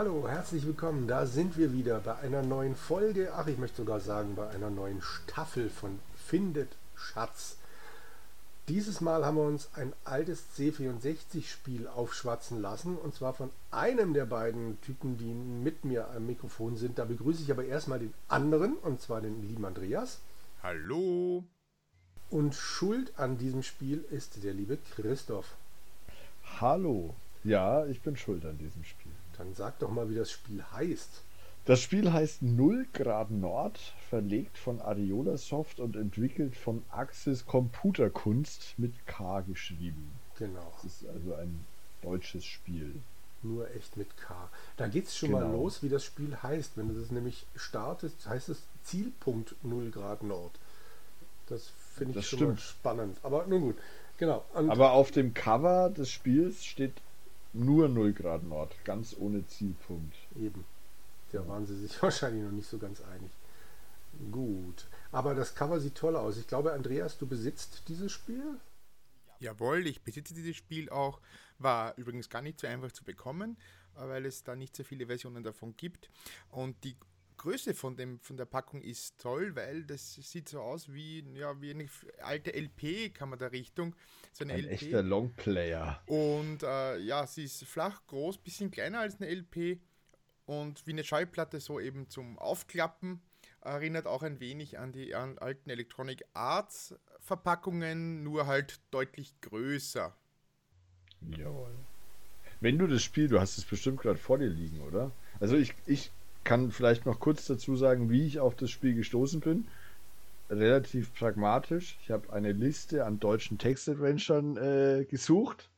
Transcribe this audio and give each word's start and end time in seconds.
Hallo, 0.00 0.26
herzlich 0.26 0.64
willkommen. 0.64 1.06
Da 1.08 1.26
sind 1.26 1.58
wir 1.58 1.74
wieder 1.74 2.00
bei 2.00 2.16
einer 2.16 2.40
neuen 2.42 2.74
Folge, 2.74 3.34
ach, 3.34 3.46
ich 3.48 3.58
möchte 3.58 3.82
sogar 3.82 4.00
sagen, 4.00 4.34
bei 4.34 4.48
einer 4.48 4.70
neuen 4.70 5.02
Staffel 5.02 5.68
von 5.68 5.98
Findet 6.16 6.70
Schatz. 6.94 7.58
Dieses 8.66 9.02
Mal 9.02 9.26
haben 9.26 9.36
wir 9.36 9.44
uns 9.44 9.68
ein 9.74 9.92
altes 10.06 10.42
C64-Spiel 10.56 11.86
aufschwatzen 11.86 12.62
lassen, 12.62 12.96
und 12.96 13.14
zwar 13.14 13.34
von 13.34 13.50
einem 13.70 14.14
der 14.14 14.24
beiden 14.24 14.80
Typen, 14.80 15.18
die 15.18 15.34
mit 15.34 15.84
mir 15.84 16.08
am 16.08 16.24
Mikrofon 16.24 16.78
sind. 16.78 16.98
Da 16.98 17.04
begrüße 17.04 17.42
ich 17.42 17.50
aber 17.50 17.66
erstmal 17.66 17.98
den 17.98 18.14
anderen, 18.26 18.78
und 18.78 19.02
zwar 19.02 19.20
den 19.20 19.46
lieben 19.46 19.66
Andreas. 19.66 20.20
Hallo. 20.62 21.44
Und 22.30 22.54
schuld 22.54 23.12
an 23.18 23.36
diesem 23.36 23.62
Spiel 23.62 24.02
ist 24.10 24.42
der 24.44 24.54
liebe 24.54 24.78
Christoph. 24.96 25.56
Hallo. 26.58 27.14
Ja, 27.44 27.84
ich 27.84 28.00
bin 28.00 28.16
schuld 28.16 28.46
an 28.46 28.56
diesem 28.56 28.82
Spiel. 28.82 29.12
Dann 29.40 29.54
sag 29.54 29.78
doch 29.78 29.90
mal, 29.90 30.10
wie 30.10 30.14
das 30.14 30.30
Spiel 30.30 30.62
heißt. 30.70 31.22
Das 31.64 31.80
Spiel 31.80 32.12
heißt 32.12 32.42
0 32.42 32.86
Grad 32.92 33.30
Nord, 33.30 33.78
verlegt 34.10 34.58
von 34.58 34.82
Ariola 34.82 35.38
Soft 35.38 35.80
und 35.80 35.96
entwickelt 35.96 36.54
von 36.54 36.82
Axis 36.90 37.46
Computerkunst 37.46 38.74
mit 38.76 38.92
K 39.06 39.40
geschrieben. 39.40 40.12
Genau. 40.38 40.70
Das 40.82 40.92
ist 40.92 41.06
also 41.08 41.32
ein 41.36 41.64
deutsches 42.02 42.44
Spiel. 42.44 43.00
Nur 43.42 43.70
echt 43.74 43.96
mit 43.96 44.14
K. 44.18 44.50
Da 44.76 44.88
geht 44.88 45.06
es 45.06 45.16
schon 45.16 45.30
Genau. 45.30 45.46
mal 45.46 45.52
los, 45.52 45.82
wie 45.82 45.88
das 45.88 46.04
Spiel 46.04 46.36
heißt. 46.42 46.72
Wenn 46.76 46.88
du 46.88 47.00
das 47.00 47.10
nämlich 47.10 47.46
startest, 47.56 48.26
heißt 48.26 48.50
es 48.50 48.62
Zielpunkt 48.84 49.54
0 49.62 49.90
Grad 49.90 50.22
Nord. 50.22 50.52
Das 51.46 51.70
finde 51.94 52.10
ich 52.18 52.30
Das 52.30 52.38
schon 52.38 52.58
spannend. 52.58 53.16
Aber 53.22 53.46
nun 53.46 53.62
gut. 53.62 53.78
Genau. 54.18 54.44
Und 54.52 54.68
Aber 54.68 54.92
auf 54.92 55.10
dem 55.12 55.32
Cover 55.32 55.88
des 55.88 56.10
Spiels 56.10 56.62
steht 56.62 56.92
nur 57.52 57.88
0 57.88 58.12
Grad 58.12 58.44
Nord, 58.44 58.74
ganz 58.84 59.16
ohne 59.18 59.46
Zielpunkt. 59.46 60.16
eben. 60.36 60.64
Da 61.32 61.46
waren 61.46 61.66
sie 61.66 61.76
sich 61.76 62.02
wahrscheinlich 62.02 62.44
noch 62.44 62.52
nicht 62.52 62.68
so 62.68 62.78
ganz 62.78 63.00
einig. 63.00 63.30
Gut. 64.30 64.86
Aber 65.12 65.34
das 65.34 65.54
Cover 65.54 65.80
sieht 65.80 65.94
toll 65.94 66.16
aus. 66.16 66.36
Ich 66.36 66.46
glaube, 66.46 66.72
Andreas, 66.72 67.18
du 67.18 67.26
besitzt 67.26 67.84
dieses 67.88 68.10
Spiel? 68.12 68.60
Jawohl, 69.38 69.86
ich 69.86 70.02
besitze 70.02 70.34
dieses 70.34 70.56
Spiel 70.56 70.90
auch. 70.90 71.20
War 71.58 71.96
übrigens 71.96 72.28
gar 72.28 72.42
nicht 72.42 72.58
so 72.60 72.66
einfach 72.66 72.92
zu 72.92 73.04
bekommen, 73.04 73.56
äh, 73.96 74.00
weil 74.08 74.26
es 74.26 74.42
da 74.42 74.56
nicht 74.56 74.76
so 74.76 74.84
viele 74.84 75.06
Versionen 75.06 75.42
davon 75.42 75.76
gibt. 75.76 76.10
Und 76.50 76.82
die 76.84 76.96
Größe 77.40 77.72
von, 77.72 77.96
dem, 77.96 78.20
von 78.20 78.36
der 78.36 78.44
Packung 78.44 78.82
ist 78.82 79.18
toll, 79.18 79.56
weil 79.56 79.84
das 79.84 80.14
sieht 80.14 80.50
so 80.50 80.60
aus 80.60 80.92
wie, 80.92 81.24
ja, 81.32 81.58
wie 81.62 81.70
eine 81.70 81.88
alte 82.20 82.52
LP, 82.52 83.14
kann 83.14 83.30
man 83.30 83.38
da 83.38 83.46
Richtung. 83.46 83.96
So 84.30 84.44
eine 84.44 84.52
Ein 84.52 84.60
LP. 84.64 84.72
echter 84.72 85.02
Longplayer. 85.02 86.02
Und 86.04 86.62
äh, 86.62 86.98
ja, 86.98 87.26
sie 87.26 87.44
ist 87.44 87.64
flach, 87.64 88.06
groß, 88.08 88.36
bisschen 88.36 88.70
kleiner 88.70 89.00
als 89.00 89.18
eine 89.22 89.30
LP 89.34 89.80
und 90.44 90.86
wie 90.86 90.92
eine 90.92 91.02
Schallplatte 91.02 91.60
so 91.60 91.80
eben 91.80 92.10
zum 92.10 92.38
Aufklappen. 92.38 93.22
Erinnert 93.62 94.06
auch 94.06 94.22
ein 94.22 94.38
wenig 94.38 94.78
an 94.78 94.92
die 94.92 95.14
an 95.14 95.38
alten 95.38 95.70
Electronic 95.70 96.22
Arts 96.34 96.94
Verpackungen, 97.20 98.22
nur 98.22 98.46
halt 98.46 98.80
deutlich 98.90 99.40
größer. 99.40 100.14
Jawohl. 101.38 101.74
Wenn 102.60 102.76
du 102.76 102.86
das 102.86 103.02
Spiel, 103.02 103.28
du 103.28 103.40
hast 103.40 103.56
es 103.56 103.64
bestimmt 103.64 104.00
gerade 104.02 104.18
vor 104.18 104.36
dir 104.36 104.48
liegen, 104.48 104.82
oder? 104.82 105.10
Also 105.40 105.56
ich, 105.56 105.72
ich 105.86 106.10
kann 106.44 106.70
vielleicht 106.70 107.06
noch 107.06 107.20
kurz 107.20 107.46
dazu 107.46 107.76
sagen, 107.76 108.10
wie 108.10 108.26
ich 108.26 108.40
auf 108.40 108.54
das 108.54 108.70
Spiel 108.70 108.94
gestoßen 108.94 109.40
bin. 109.40 109.66
Relativ 110.48 111.14
pragmatisch. 111.14 111.96
Ich 112.02 112.10
habe 112.10 112.32
eine 112.32 112.52
Liste 112.52 113.04
an 113.04 113.20
deutschen 113.20 113.58
Textadventuren 113.58 114.56
äh, 114.56 115.04
gesucht. 115.04 115.68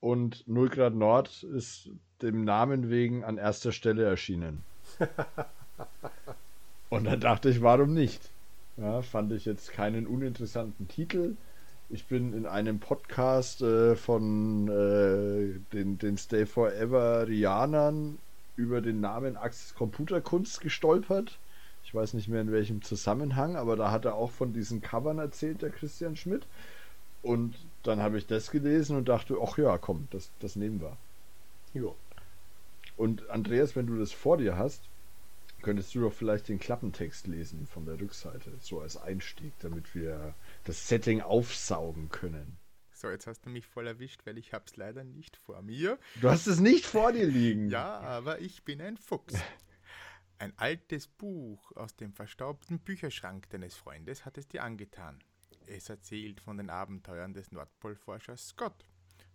Und 0.00 0.46
0 0.46 0.68
Grad 0.68 0.94
Nord 0.94 1.42
ist 1.42 1.90
dem 2.22 2.44
Namen 2.44 2.90
wegen 2.90 3.24
an 3.24 3.38
erster 3.38 3.72
Stelle 3.72 4.04
erschienen. 4.04 4.62
Und 6.90 7.04
dann 7.04 7.20
dachte 7.20 7.48
ich, 7.48 7.62
warum 7.62 7.94
nicht? 7.94 8.30
Ja, 8.76 9.02
fand 9.02 9.32
ich 9.32 9.44
jetzt 9.44 9.72
keinen 9.72 10.06
uninteressanten 10.06 10.88
Titel. 10.88 11.36
Ich 11.88 12.06
bin 12.06 12.32
in 12.32 12.46
einem 12.46 12.78
Podcast 12.80 13.60
äh, 13.60 13.96
von 13.96 14.68
äh, 14.68 15.58
den, 15.72 15.98
den 15.98 16.16
Stay 16.16 16.46
Forever 16.46 17.28
Rianern 17.28 18.18
über 18.56 18.80
den 18.80 19.00
Namen 19.00 19.36
Axis 19.36 19.74
Computerkunst 19.74 20.60
gestolpert. 20.60 21.38
Ich 21.84 21.94
weiß 21.94 22.14
nicht 22.14 22.28
mehr 22.28 22.40
in 22.40 22.52
welchem 22.52 22.82
Zusammenhang, 22.82 23.56
aber 23.56 23.76
da 23.76 23.90
hat 23.90 24.04
er 24.04 24.14
auch 24.14 24.30
von 24.30 24.52
diesen 24.52 24.80
Covern 24.80 25.18
erzählt, 25.18 25.62
der 25.62 25.70
Christian 25.70 26.16
Schmidt. 26.16 26.46
Und 27.22 27.54
dann 27.82 28.00
habe 28.00 28.18
ich 28.18 28.26
das 28.26 28.50
gelesen 28.50 28.96
und 28.96 29.08
dachte, 29.08 29.36
ach 29.42 29.58
ja, 29.58 29.78
komm, 29.78 30.08
das, 30.10 30.30
das 30.40 30.56
nehmen 30.56 30.80
wir. 30.80 30.96
Jo. 31.74 31.96
Und 32.96 33.28
Andreas, 33.30 33.74
wenn 33.74 33.86
du 33.86 33.98
das 33.98 34.12
vor 34.12 34.36
dir 34.36 34.56
hast, 34.56 34.82
könntest 35.62 35.94
du 35.94 36.00
doch 36.00 36.12
vielleicht 36.12 36.48
den 36.48 36.58
Klappentext 36.58 37.26
lesen 37.26 37.66
von 37.66 37.86
der 37.86 38.00
Rückseite, 38.00 38.50
so 38.60 38.80
als 38.80 38.96
Einstieg, 38.96 39.52
damit 39.60 39.94
wir 39.94 40.34
das 40.64 40.88
Setting 40.88 41.20
aufsaugen 41.20 42.10
können. 42.10 42.56
So, 43.02 43.10
jetzt 43.10 43.26
hast 43.26 43.44
du 43.44 43.50
mich 43.50 43.66
voll 43.66 43.88
erwischt, 43.88 44.20
weil 44.26 44.38
ich 44.38 44.52
hab's 44.52 44.76
leider 44.76 45.02
nicht 45.02 45.36
vor 45.36 45.60
mir. 45.60 45.98
Du 46.20 46.30
hast 46.30 46.46
es 46.46 46.60
nicht 46.60 46.86
vor 46.86 47.10
dir 47.10 47.26
liegen. 47.26 47.68
Ja, 47.68 47.98
aber 47.98 48.40
ich 48.40 48.62
bin 48.62 48.80
ein 48.80 48.96
Fuchs. 48.96 49.34
Ein 50.38 50.56
altes 50.56 51.08
Buch 51.08 51.72
aus 51.72 51.96
dem 51.96 52.12
verstaubten 52.12 52.78
Bücherschrank 52.78 53.50
deines 53.50 53.74
Freundes 53.74 54.24
hat 54.24 54.38
es 54.38 54.46
dir 54.46 54.62
angetan. 54.62 55.18
Es 55.66 55.88
erzählt 55.88 56.40
von 56.40 56.58
den 56.58 56.70
Abenteuern 56.70 57.34
des 57.34 57.50
Nordpolforschers 57.50 58.50
Scott. 58.50 58.86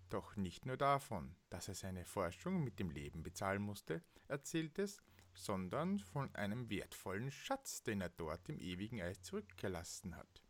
Doch 0.07 0.37
nicht 0.37 0.65
nur 0.65 0.77
davon, 0.77 1.35
dass 1.49 1.67
er 1.67 1.75
seine 1.75 2.05
Forschung 2.05 2.63
mit 2.63 2.79
dem 2.79 2.89
Leben 2.89 3.21
bezahlen 3.21 3.63
musste, 3.63 4.01
erzählt 4.29 4.79
es, 4.79 5.01
sondern 5.33 5.99
von 5.99 6.33
einem 6.35 6.69
wertvollen 6.69 7.31
Schatz, 7.31 7.83
den 7.83 7.99
er 7.99 8.09
dort 8.11 8.47
im 8.47 8.61
ewigen 8.61 9.01
Eis 9.01 9.21
zurückgelassen 9.23 10.15
hat. 10.15 10.41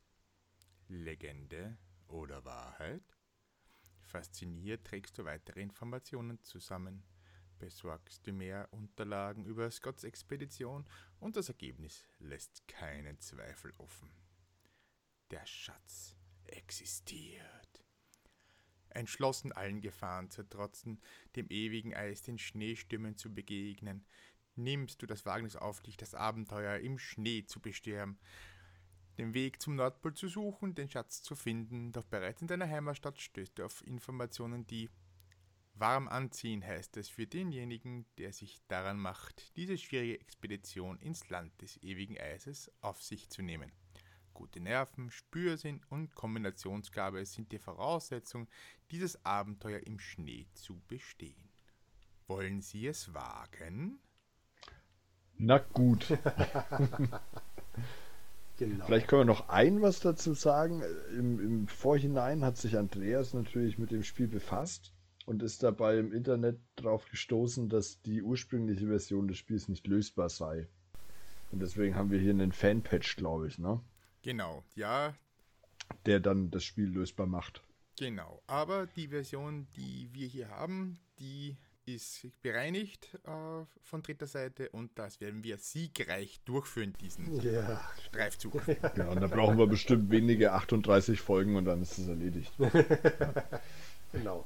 Legende 0.87 1.79
oder 2.07 2.43
Wahrheit? 2.45 3.03
Fasziniert 4.01 4.85
trägst 4.85 5.17
du 5.17 5.25
weitere 5.25 5.61
Informationen 5.61 6.41
zusammen, 6.43 7.03
besorgst 7.59 8.25
du 8.25 8.31
mehr 8.31 8.67
Unterlagen 8.71 9.45
über 9.45 9.69
Scotts 9.69 10.03
Expedition 10.03 10.85
und 11.19 11.35
das 11.35 11.49
Ergebnis 11.49 12.07
lässt 12.19 12.67
keinen 12.67 13.19
Zweifel 13.19 13.73
offen. 13.77 14.09
Der 15.31 15.45
Schatz 15.45 16.15
existiert. 16.45 17.83
Entschlossen 18.89 19.51
allen 19.51 19.81
Gefahren 19.81 20.29
zu 20.29 20.47
trotzen, 20.47 21.01
dem 21.35 21.47
ewigen 21.49 21.93
Eis 21.93 22.21
den 22.21 22.37
Schneestürmen 22.37 23.17
zu 23.17 23.33
begegnen, 23.33 24.05
nimmst 24.55 25.01
du 25.01 25.05
das 25.05 25.25
Wagnis 25.25 25.55
auf 25.55 25.81
dich, 25.81 25.97
das 25.97 26.15
Abenteuer 26.15 26.77
im 26.79 26.97
Schnee 26.97 27.45
zu 27.45 27.59
bestürmen, 27.59 28.17
den 29.17 29.33
Weg 29.33 29.61
zum 29.61 29.75
Nordpol 29.75 30.13
zu 30.13 30.27
suchen, 30.27 30.75
den 30.75 30.89
Schatz 30.89 31.21
zu 31.21 31.35
finden, 31.35 31.91
doch 31.91 32.05
bereits 32.05 32.41
in 32.41 32.47
deiner 32.47 32.69
Heimatstadt 32.69 33.19
stößt 33.19 33.57
du 33.57 33.65
auf 33.65 33.85
Informationen, 33.85 34.65
die 34.67 34.89
warm 35.73 36.07
anziehen 36.07 36.65
heißt 36.65 36.97
es 36.97 37.09
für 37.09 37.27
denjenigen, 37.27 38.05
der 38.17 38.33
sich 38.33 38.61
daran 38.67 38.99
macht, 38.99 39.55
diese 39.57 39.77
schwierige 39.77 40.19
Expedition 40.19 40.99
ins 40.99 41.29
Land 41.29 41.61
des 41.61 41.77
ewigen 41.83 42.17
Eises 42.17 42.71
auf 42.81 43.01
sich 43.03 43.29
zu 43.29 43.41
nehmen. 43.41 43.71
Gute 44.33 44.59
Nerven, 44.59 45.09
Spürsinn 45.09 45.81
und 45.89 46.13
Kombinationsgabe 46.13 47.25
sind 47.25 47.51
die 47.51 47.59
Voraussetzung, 47.59 48.47
dieses 48.91 49.23
Abenteuer 49.25 49.79
im 49.79 49.99
Schnee 49.99 50.47
zu 50.53 50.79
bestehen. 50.87 51.49
Wollen 52.27 52.61
Sie 52.61 52.87
es 52.87 53.13
wagen? 53.13 53.99
Na 55.37 55.57
gut. 55.59 56.07
Genau. 58.57 58.85
Vielleicht 58.85 59.07
können 59.07 59.21
wir 59.21 59.25
noch 59.25 59.49
ein 59.49 59.81
was 59.81 59.99
dazu 59.99 60.33
sagen. 60.33 60.81
Im, 61.15 61.39
Im 61.39 61.67
Vorhinein 61.67 62.43
hat 62.43 62.57
sich 62.57 62.77
Andreas 62.77 63.33
natürlich 63.33 63.77
mit 63.77 63.91
dem 63.91 64.03
Spiel 64.03 64.27
befasst 64.27 64.93
und 65.27 65.43
ist 65.43 65.61
dabei 65.61 65.99
im 65.99 66.11
Internet 66.11 66.59
darauf 66.75 67.07
gestoßen, 67.09 67.69
dass 67.69 68.01
die 68.01 68.23
ursprüngliche 68.23 68.87
Version 68.87 69.27
des 69.27 69.37
Spiels 69.37 69.67
nicht 69.67 69.85
lösbar 69.85 70.29
sei. 70.29 70.67
Und 71.51 71.61
deswegen 71.61 71.95
haben 71.95 72.11
wir 72.11 72.19
hier 72.19 72.31
einen 72.31 72.51
Fanpatch, 72.51 73.15
glaube 73.15 73.47
ich, 73.47 73.59
ne? 73.59 73.79
Genau, 74.23 74.63
ja, 74.75 75.13
Der 76.05 76.19
dann 76.19 76.49
das 76.49 76.63
Spiel 76.63 76.87
lösbar 76.89 77.27
macht. 77.27 77.63
Genau, 77.99 78.41
aber 78.47 78.87
die 78.87 79.07
Version, 79.07 79.67
die 79.75 80.09
wir 80.13 80.27
hier 80.27 80.49
haben, 80.49 80.99
die 81.19 81.57
ist 81.87 82.27
bereinigt 82.41 83.17
äh, 83.25 83.65
von 83.81 84.01
dritter 84.01 84.27
Seite 84.27 84.69
und 84.69 84.91
das 84.95 85.21
werden 85.21 85.43
wir 85.43 85.57
siegreich 85.57 86.41
durchführen, 86.45 86.93
diesen 86.99 87.41
Ja, 87.41 87.81
Streifzug. 88.05 88.61
Ja, 88.95 89.07
und 89.09 89.21
da 89.21 89.27
brauchen 89.27 89.57
wir 89.57 89.67
bestimmt 89.67 90.11
wenige 90.11 90.51
38 90.51 91.21
Folgen 91.21 91.55
und 91.55 91.65
dann 91.65 91.81
ist 91.81 91.97
es 91.97 92.07
erledigt. 92.07 92.51
genau. 94.11 94.45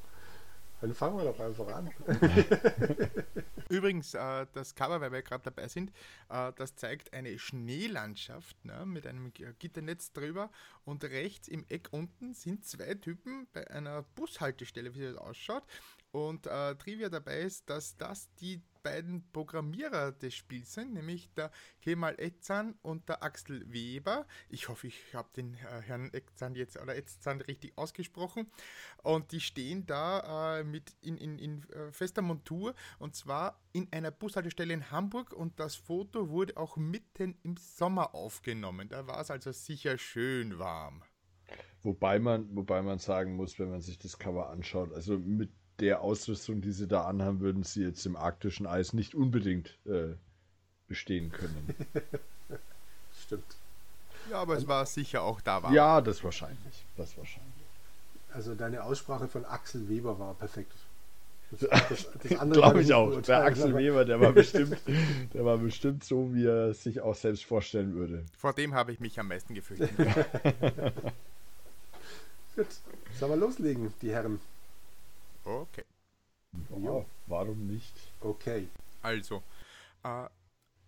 Dann 0.81 0.95
fangen 0.95 1.17
wir 1.17 1.25
doch 1.25 1.39
einfach 1.39 1.67
an. 1.67 1.91
Übrigens, 3.69 4.15
äh, 4.15 4.47
das 4.51 4.73
Cover, 4.73 4.99
weil 4.99 5.11
wir 5.11 5.21
gerade 5.21 5.43
dabei 5.43 5.67
sind, 5.67 5.91
äh, 6.29 6.51
das 6.55 6.75
zeigt 6.75 7.13
eine 7.13 7.37
Schneelandschaft 7.37 8.65
ne, 8.65 8.85
mit 8.85 9.05
einem 9.05 9.31
Gitternetz 9.59 10.11
drüber 10.11 10.49
und 10.83 11.03
rechts 11.03 11.47
im 11.47 11.65
Eck 11.69 11.89
unten 11.91 12.33
sind 12.33 12.65
zwei 12.65 12.95
Typen 12.95 13.47
bei 13.53 13.69
einer 13.69 14.01
Bushaltestelle, 14.15 14.95
wie 14.95 15.01
das 15.01 15.17
ausschaut. 15.17 15.63
Und 16.11 16.47
äh, 16.47 16.75
Trivia 16.75 17.09
dabei 17.09 17.41
ist, 17.41 17.69
dass 17.69 17.95
das 17.97 18.33
die 18.35 18.61
beiden 18.83 19.29
Programmierer 19.31 20.11
des 20.11 20.33
Spiels 20.33 20.73
sind, 20.73 20.93
nämlich 20.93 21.31
der 21.33 21.51
Kemal 21.81 22.15
Etzan 22.17 22.75
und 22.81 23.07
der 23.09 23.23
Axel 23.23 23.71
Weber. 23.71 24.25
Ich 24.49 24.69
hoffe, 24.69 24.87
ich 24.87 25.13
habe 25.13 25.29
den 25.35 25.53
äh, 25.55 25.81
Herrn 25.81 26.09
Etzan 26.13 26.55
jetzt 26.55 26.79
oder 26.79 26.95
Etzan 26.95 27.41
richtig 27.41 27.77
ausgesprochen. 27.77 28.51
Und 29.03 29.31
die 29.31 29.39
stehen 29.39 29.85
da 29.85 30.59
äh, 30.59 30.63
mit 30.63 30.95
in, 31.01 31.17
in, 31.17 31.39
in 31.39 31.69
äh, 31.69 31.91
fester 31.91 32.21
Montur 32.21 32.75
und 32.99 33.15
zwar 33.15 33.59
in 33.73 33.87
einer 33.91 34.11
Bushaltestelle 34.11 34.73
in 34.73 34.91
Hamburg 34.91 35.33
und 35.33 35.59
das 35.59 35.75
Foto 35.75 36.29
wurde 36.29 36.57
auch 36.57 36.77
mitten 36.77 37.37
im 37.43 37.57
Sommer 37.57 38.13
aufgenommen. 38.13 38.89
Da 38.89 39.07
war 39.07 39.21
es 39.21 39.31
also 39.31 39.51
sicher 39.51 39.97
schön 39.97 40.59
warm. 40.59 41.03
Wobei 41.83 42.19
man, 42.19 42.55
wobei 42.55 42.81
man 42.81 42.99
sagen 42.99 43.35
muss, 43.35 43.57
wenn 43.57 43.69
man 43.69 43.81
sich 43.81 43.97
das 43.97 44.19
Cover 44.19 44.49
anschaut, 44.49 44.93
also 44.93 45.17
mit 45.17 45.51
der 45.81 46.01
Ausrüstung, 46.01 46.61
die 46.61 46.71
sie 46.71 46.87
da 46.87 47.05
anhaben, 47.05 47.39
würden 47.39 47.63
sie 47.63 47.83
jetzt 47.83 48.05
im 48.05 48.15
arktischen 48.15 48.67
Eis 48.67 48.93
nicht 48.93 49.15
unbedingt 49.15 49.77
äh, 49.85 50.13
bestehen 50.87 51.31
können. 51.31 51.75
Stimmt. 53.19 53.43
Ja, 54.29 54.37
aber 54.37 54.55
es 54.55 54.67
war 54.67 54.85
sicher 54.85 55.23
auch 55.23 55.41
da 55.41 55.63
war. 55.63 55.73
Ja, 55.73 55.99
das 55.99 56.23
wahrscheinlich. 56.23 56.85
Das 56.95 57.17
wahrscheinlich. 57.17 57.51
Also 58.31 58.55
deine 58.55 58.83
Aussprache 58.83 59.27
von 59.27 59.43
Axel 59.43 59.89
Weber 59.89 60.17
war 60.19 60.35
perfekt. 60.35 60.71
Das, 61.51 61.59
das, 61.89 62.07
das 62.23 62.51
Glaube 62.51 62.81
ich 62.81 62.93
auch. 62.93 63.19
Der 63.21 63.43
Axel 63.43 63.75
Weber, 63.75 64.05
der 64.05 64.21
war 64.21 64.31
bestimmt, 64.33 64.77
der 65.33 65.43
war 65.43 65.57
bestimmt 65.57 66.03
so, 66.03 66.33
wie 66.33 66.45
er 66.45 66.73
sich 66.73 67.01
auch 67.01 67.15
selbst 67.15 67.43
vorstellen 67.43 67.95
würde. 67.95 68.23
Vor 68.37 68.53
dem 68.53 68.75
habe 68.75 68.93
ich 68.93 68.99
mich 68.99 69.19
am 69.19 69.27
meisten 69.27 69.55
gefürchtet. 69.55 69.89
Gut, 72.55 72.67
sollen 73.19 73.31
wir 73.31 73.37
loslegen, 73.37 73.93
die 74.01 74.11
Herren? 74.11 74.39
Okay. 75.43 75.85
Ja, 76.77 77.05
warum 77.27 77.67
nicht? 77.67 77.95
Okay. 78.19 78.67
Also, 79.01 79.43
äh, 80.03 80.27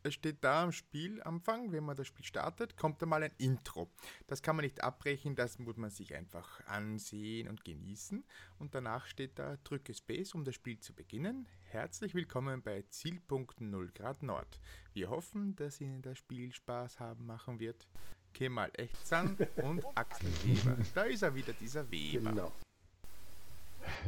es 0.06 0.16
steht 0.16 0.44
da 0.44 0.64
am 0.64 0.74
Spielanfang, 0.74 1.72
wenn 1.72 1.86
man 1.86 1.96
das 1.96 2.08
Spiel 2.08 2.26
startet, 2.26 2.76
kommt 2.76 3.02
da 3.02 3.06
mal 3.06 3.24
ein 3.24 3.32
Intro. 3.38 3.90
Das 4.28 4.42
kann 4.42 4.58
man 4.58 4.64
nicht 4.64 4.84
abbrechen, 4.84 5.36
das 5.36 5.60
muss 5.60 5.78
man 5.78 5.90
sich 5.90 6.14
einfach 6.14 6.60
ansehen 6.68 7.48
und 7.48 7.64
genießen. 7.64 8.22
Und 8.60 8.76
danach 8.76 9.06
steht 9.06 9.40
da, 9.40 9.58
drücke 9.64 9.94
Space, 9.94 10.36
um 10.36 10.44
das 10.44 10.56
Spiel 10.56 10.78
zu 10.78 10.94
beginnen. 10.94 11.48
Herzlich 11.70 12.14
willkommen 12.14 12.62
bei 12.62 12.84
Zielpunkt 12.90 13.62
0 13.62 13.92
Grad 13.92 14.24
Nord. 14.24 14.60
Wir 14.92 15.10
hoffen, 15.10 15.56
dass 15.56 15.80
Ihnen 15.80 16.02
das 16.02 16.18
Spiel 16.18 16.52
Spaß 16.52 17.00
haben 17.00 17.26
machen 17.26 17.62
wird. 17.62 17.88
Kemal 18.34 18.72
Echtzan 18.74 19.38
und 19.64 19.86
Axel 19.96 20.30
Weber. 20.44 20.78
Da 20.94 21.04
ist 21.04 21.22
er 21.22 21.34
wieder, 21.34 21.54
dieser 21.54 21.90
Weber. 21.90 22.30
Genau. 22.30 22.52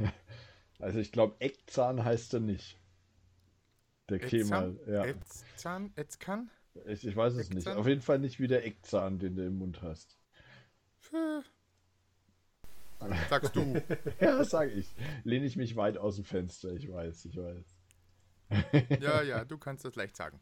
Also 0.80 1.00
ich 1.00 1.12
glaube, 1.12 1.36
Eckzahn 1.39 2.04
heißt 2.04 2.33
er 2.33 2.39
nicht. 2.42 2.77
Der 4.10 4.19
Kemal. 4.19 4.80
Ja. 4.88 5.06
Eckzahn? 5.06 5.94
Ich, 6.86 7.07
ich 7.07 7.16
weiß 7.16 7.33
es 7.33 7.50
Eckzahn? 7.50 7.56
nicht. 7.56 7.68
Auf 7.68 7.88
jeden 7.88 8.01
Fall 8.01 8.19
nicht 8.19 8.39
wie 8.39 8.48
der 8.48 8.66
Eckzahn, 8.66 9.19
den 9.19 9.36
du 9.36 9.45
im 9.45 9.57
Mund 9.57 9.81
hast. 9.81 10.18
Sagst 13.30 13.56
du. 13.56 13.81
ja, 14.19 14.44
sag 14.44 14.72
ich. 14.72 14.88
Lehne 15.24 15.45
ich 15.45 15.56
mich 15.56 15.75
weit 15.75 15.98
aus 15.98 16.16
dem 16.16 16.25
Fenster. 16.25 16.72
Ich 16.74 16.92
weiß, 16.92 17.25
ich 17.25 17.38
weiß. 17.38 17.75
ja, 19.00 19.21
ja, 19.21 19.45
du 19.45 19.57
kannst 19.57 19.86
das 19.86 19.95
leicht 19.95 20.16
sagen. 20.16 20.39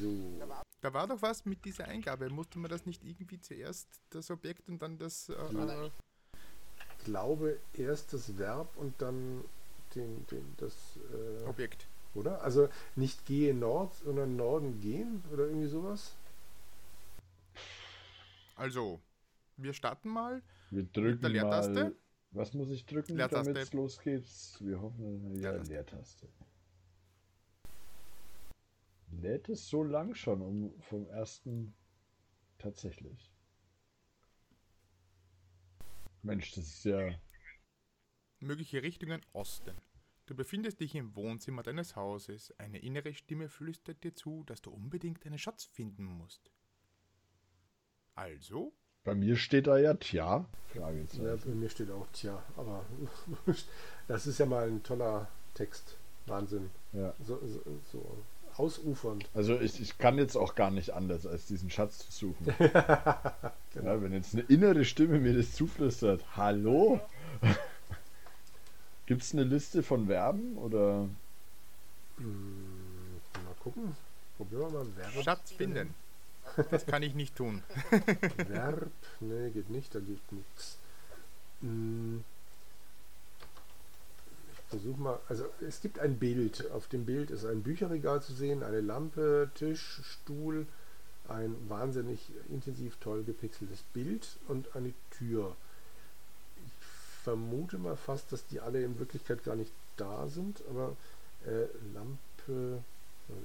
So. 0.00 0.40
Da 0.80 0.94
war 0.94 1.06
doch 1.06 1.20
was 1.20 1.44
mit 1.44 1.64
dieser 1.64 1.86
Eingabe. 1.86 2.30
Musste 2.30 2.58
man 2.58 2.70
das 2.70 2.86
nicht 2.86 3.04
irgendwie 3.04 3.40
zuerst 3.40 3.88
das 4.10 4.30
Objekt 4.30 4.68
und 4.68 4.80
dann 4.80 4.98
das. 4.98 5.28
Äh, 5.28 5.90
glaube, 7.04 7.58
erst 7.74 8.12
das 8.12 8.38
Verb 8.38 8.76
und 8.76 9.00
dann 9.00 9.44
den, 9.94 10.26
den, 10.28 10.54
das 10.58 10.74
äh, 11.12 11.44
Objekt. 11.46 11.86
Oder? 12.14 12.42
Also 12.42 12.68
nicht 12.96 13.26
gehe 13.26 13.54
Nord, 13.54 13.94
sondern 13.94 14.36
Norden 14.36 14.80
gehen 14.80 15.22
oder 15.32 15.46
irgendwie 15.46 15.68
sowas? 15.68 16.16
Also, 18.56 19.00
wir 19.56 19.72
starten 19.72 20.08
mal. 20.08 20.42
Wir 20.70 20.84
drücken 20.84 21.10
mit 21.10 21.22
der 21.22 21.30
Leertaste. 21.30 21.84
Mal, 21.84 21.94
was 22.32 22.54
muss 22.54 22.70
ich 22.70 22.84
drücken, 22.86 23.16
damit 23.16 23.56
es 23.56 23.72
losgeht? 23.72 24.24
Wir 24.60 24.80
hoffen, 24.80 25.40
ja, 25.40 25.52
Leertaste. 25.52 25.72
Leertaste. 25.72 26.28
Lädt 29.12 29.48
es 29.48 29.68
so 29.68 29.82
lang 29.82 30.14
schon 30.14 30.40
um, 30.40 30.80
vom 30.82 31.08
ersten 31.08 31.74
tatsächlich. 32.58 33.29
Mensch, 36.22 36.52
das 36.52 36.64
ist 36.64 36.84
ja. 36.84 37.14
Mögliche 38.40 38.82
Richtungen 38.82 39.20
Osten. 39.32 39.76
Du 40.26 40.34
befindest 40.34 40.80
dich 40.80 40.94
im 40.94 41.16
Wohnzimmer 41.16 41.62
deines 41.62 41.96
Hauses. 41.96 42.54
Eine 42.58 42.78
innere 42.78 43.14
Stimme 43.14 43.48
flüstert 43.48 44.04
dir 44.04 44.14
zu, 44.14 44.44
dass 44.44 44.62
du 44.62 44.70
unbedingt 44.70 45.26
einen 45.26 45.38
Schatz 45.38 45.64
finden 45.64 46.04
musst. 46.04 46.50
Also? 48.14 48.72
Bei 49.02 49.14
mir 49.14 49.36
steht 49.36 49.66
da 49.66 49.78
ja 49.78 49.94
Tja. 49.94 50.46
Fragezeichen. 50.68 51.24
Ja, 51.24 51.36
bei 51.36 51.54
mir 51.54 51.68
steht 51.68 51.90
auch 51.90 52.06
Tja, 52.12 52.42
aber 52.56 52.84
das 54.08 54.26
ist 54.26 54.38
ja 54.38 54.46
mal 54.46 54.68
ein 54.68 54.82
toller 54.82 55.28
Text. 55.54 55.96
Wahnsinn. 56.26 56.70
Ja. 56.92 57.14
So, 57.18 57.40
so, 57.46 57.60
so 57.90 58.24
ausufernd. 58.60 59.28
Also 59.34 59.58
ich, 59.58 59.80
ich 59.80 59.98
kann 59.98 60.18
jetzt 60.18 60.36
auch 60.36 60.54
gar 60.54 60.70
nicht 60.70 60.90
anders, 60.90 61.26
als 61.26 61.46
diesen 61.46 61.70
Schatz 61.70 61.98
zu 61.98 62.12
suchen. 62.12 62.54
genau. 62.58 63.94
ja, 63.94 64.02
wenn 64.02 64.12
jetzt 64.12 64.34
eine 64.34 64.42
innere 64.42 64.84
Stimme 64.84 65.18
mir 65.18 65.34
das 65.34 65.52
zuflüstert, 65.52 66.22
hallo? 66.36 67.00
Gibt 69.06 69.22
es 69.22 69.32
eine 69.32 69.44
Liste 69.44 69.82
von 69.82 70.06
Verben 70.06 70.56
oder? 70.58 71.08
Hm, 72.18 73.20
mal 73.44 73.54
gucken. 73.60 73.96
Probieren 74.36 74.72
wir 74.72 74.84
mal 74.84 74.96
Verb. 74.96 75.24
Schatz 75.24 75.52
finden. 75.52 75.94
Das 76.70 76.86
kann 76.86 77.02
ich 77.02 77.14
nicht 77.14 77.36
tun. 77.36 77.62
Verb, 78.48 78.90
ne, 79.20 79.50
geht 79.50 79.70
nicht, 79.70 79.94
da 79.94 80.00
gibt 80.00 80.32
nichts. 80.32 80.78
Hm 81.60 82.24
versuch 84.70 84.96
mal, 84.96 85.18
also 85.28 85.44
es 85.66 85.80
gibt 85.80 85.98
ein 85.98 86.18
Bild. 86.18 86.70
Auf 86.70 86.88
dem 86.88 87.04
Bild 87.04 87.30
ist 87.30 87.44
ein 87.44 87.62
Bücherregal 87.62 88.22
zu 88.22 88.32
sehen, 88.32 88.62
eine 88.62 88.80
Lampe, 88.80 89.50
Tisch, 89.54 90.00
Stuhl, 90.04 90.66
ein 91.28 91.54
wahnsinnig 91.68 92.30
intensiv 92.48 92.96
toll 92.96 93.24
gepixeltes 93.24 93.82
Bild 93.92 94.38
und 94.48 94.74
eine 94.74 94.94
Tür. 95.10 95.56
Ich 96.64 96.72
vermute 97.24 97.78
mal 97.78 97.96
fast, 97.96 98.32
dass 98.32 98.46
die 98.46 98.60
alle 98.60 98.82
in 98.82 98.98
Wirklichkeit 98.98 99.44
gar 99.44 99.56
nicht 99.56 99.72
da 99.96 100.28
sind, 100.28 100.62
aber 100.70 100.96
äh, 101.44 101.66
Lampe, 101.92 102.82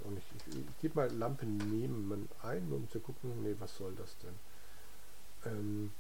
auch 0.05 0.11
nicht. 0.11 0.27
Ich, 0.47 0.57
ich 0.57 0.79
gebe 0.81 0.95
mal 0.95 1.11
Lampe 1.11 1.45
nehmen 1.45 2.29
ein, 2.41 2.71
um 2.71 2.89
zu 2.89 3.00
gucken, 3.00 3.43
nee, 3.43 3.55
was 3.59 3.75
soll 3.77 3.93
das 3.95 4.15
denn? 4.19 5.51
Ähm, 5.51 5.91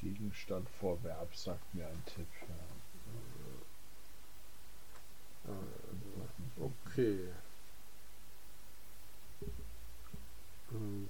Gegenstand 0.00 0.68
vor 0.68 1.02
Verb 1.02 1.34
sagt 1.34 1.74
mir 1.74 1.86
ein 1.86 2.02
Tipp. 2.06 2.26
Ja. 2.48 2.73
Okay. 6.58 7.18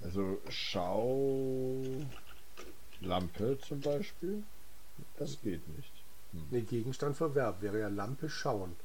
Also 0.03 0.39
Schaulampe 0.49 2.07
zum 3.59 3.81
Beispiel, 3.81 4.43
das 5.17 5.41
geht 5.41 5.67
nicht. 5.75 5.91
Hm. 6.33 6.47
Ne, 6.51 6.61
Gegenstand 6.61 7.17
für 7.17 7.33
Verb 7.33 7.61
wäre 7.61 7.79
ja 7.79 7.87
Lampe 7.87 8.29
schauen. 8.29 8.75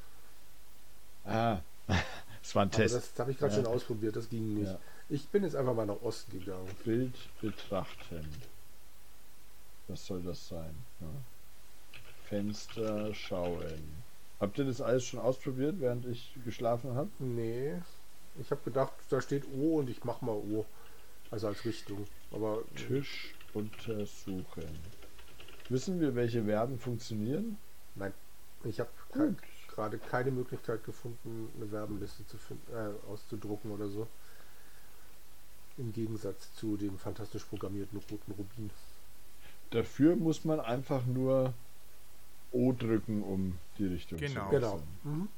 Ah, 1.25 1.59
das 1.87 2.55
war 2.55 2.63
ein 2.63 2.71
Test. 2.71 2.95
Aber 2.95 3.05
das 3.05 3.19
habe 3.19 3.33
ich 3.33 3.39
gerade 3.39 3.57
ja. 3.57 3.63
schon 3.63 3.73
ausprobiert, 3.73 4.17
das 4.17 4.29
ging 4.29 4.55
nicht. 4.55 4.69
Ja. 4.69 4.79
Ich 5.09 5.29
bin 5.29 5.43
jetzt 5.43 5.57
einfach 5.57 5.75
mal 5.75 5.87
nach 5.87 6.01
Osten 6.03 6.39
gegangen. 6.39 6.69
Bild 6.85 7.15
betrachten. 7.41 8.27
Was 9.89 10.07
soll 10.07 10.23
das 10.23 10.49
sein? 10.49 10.75
Ja. 11.01 11.09
Fenster 12.25 13.13
schauen. 13.13 14.00
Habt 14.41 14.59
ihr 14.59 14.65
das 14.65 14.81
alles 14.81 15.05
schon 15.05 15.21
ausprobiert, 15.21 15.77
während 15.81 16.07
ich 16.07 16.35
geschlafen 16.45 16.95
habe? 16.95 17.11
Nee. 17.19 17.75
Ich 18.41 18.51
habe 18.51 18.63
gedacht, 18.65 18.93
da 19.11 19.21
steht 19.21 19.45
O 19.55 19.79
und 19.79 19.91
ich 19.91 20.03
mach 20.05 20.23
mal 20.23 20.33
O. 20.33 20.65
Also 21.31 21.49
als 21.49 21.65
Richtung. 21.67 22.07
Aber 22.33 22.63
Tisch 22.75 23.35
untersuchen. 23.53 24.65
Wissen 25.69 26.01
wir, 26.01 26.15
welche 26.15 26.45
Verben 26.45 26.79
funktionieren? 26.79 27.59
Nein. 27.95 28.15
Ich 28.65 28.81
habe 28.81 28.91
gerade 29.69 29.99
keine 29.99 30.31
Möglichkeit 30.31 30.85
gefunden, 30.85 31.49
eine 31.57 31.69
Verbenliste 31.69 32.27
zu 32.27 32.37
finden, 32.39 32.73
äh, 32.73 33.11
auszudrucken 33.13 33.71
oder 33.71 33.89
so. 33.89 34.07
Im 35.77 35.93
Gegensatz 35.93 36.53
zu 36.55 36.77
dem 36.77 36.99
fantastisch 36.99 37.45
programmierten 37.45 38.01
roten 38.11 38.33
Rubin. 38.33 38.71
Dafür 39.71 40.17
muss 40.17 40.45
man 40.45 40.61
einfach 40.61 41.07
nur 41.07 41.55
O 42.53 42.73
drücken, 42.73 43.23
um 43.23 43.59
die 43.79 43.87
Richtung 43.87 44.19
Genau. 44.19 44.45
zu 44.47 44.51
Genau. 44.51 44.73
wechseln. 44.75 44.89
Mhm. 45.05 45.29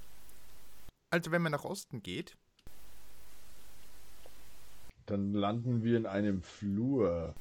Also 1.11 1.31
wenn 1.31 1.43
man 1.43 1.53
nach 1.53 1.65
Osten 1.65 2.03
geht, 2.03 2.37
Dann 5.07 5.35
landen 5.35 5.83
wir 5.83 5.97
in 5.99 6.07
einem 6.07 6.43
Flur 6.43 7.35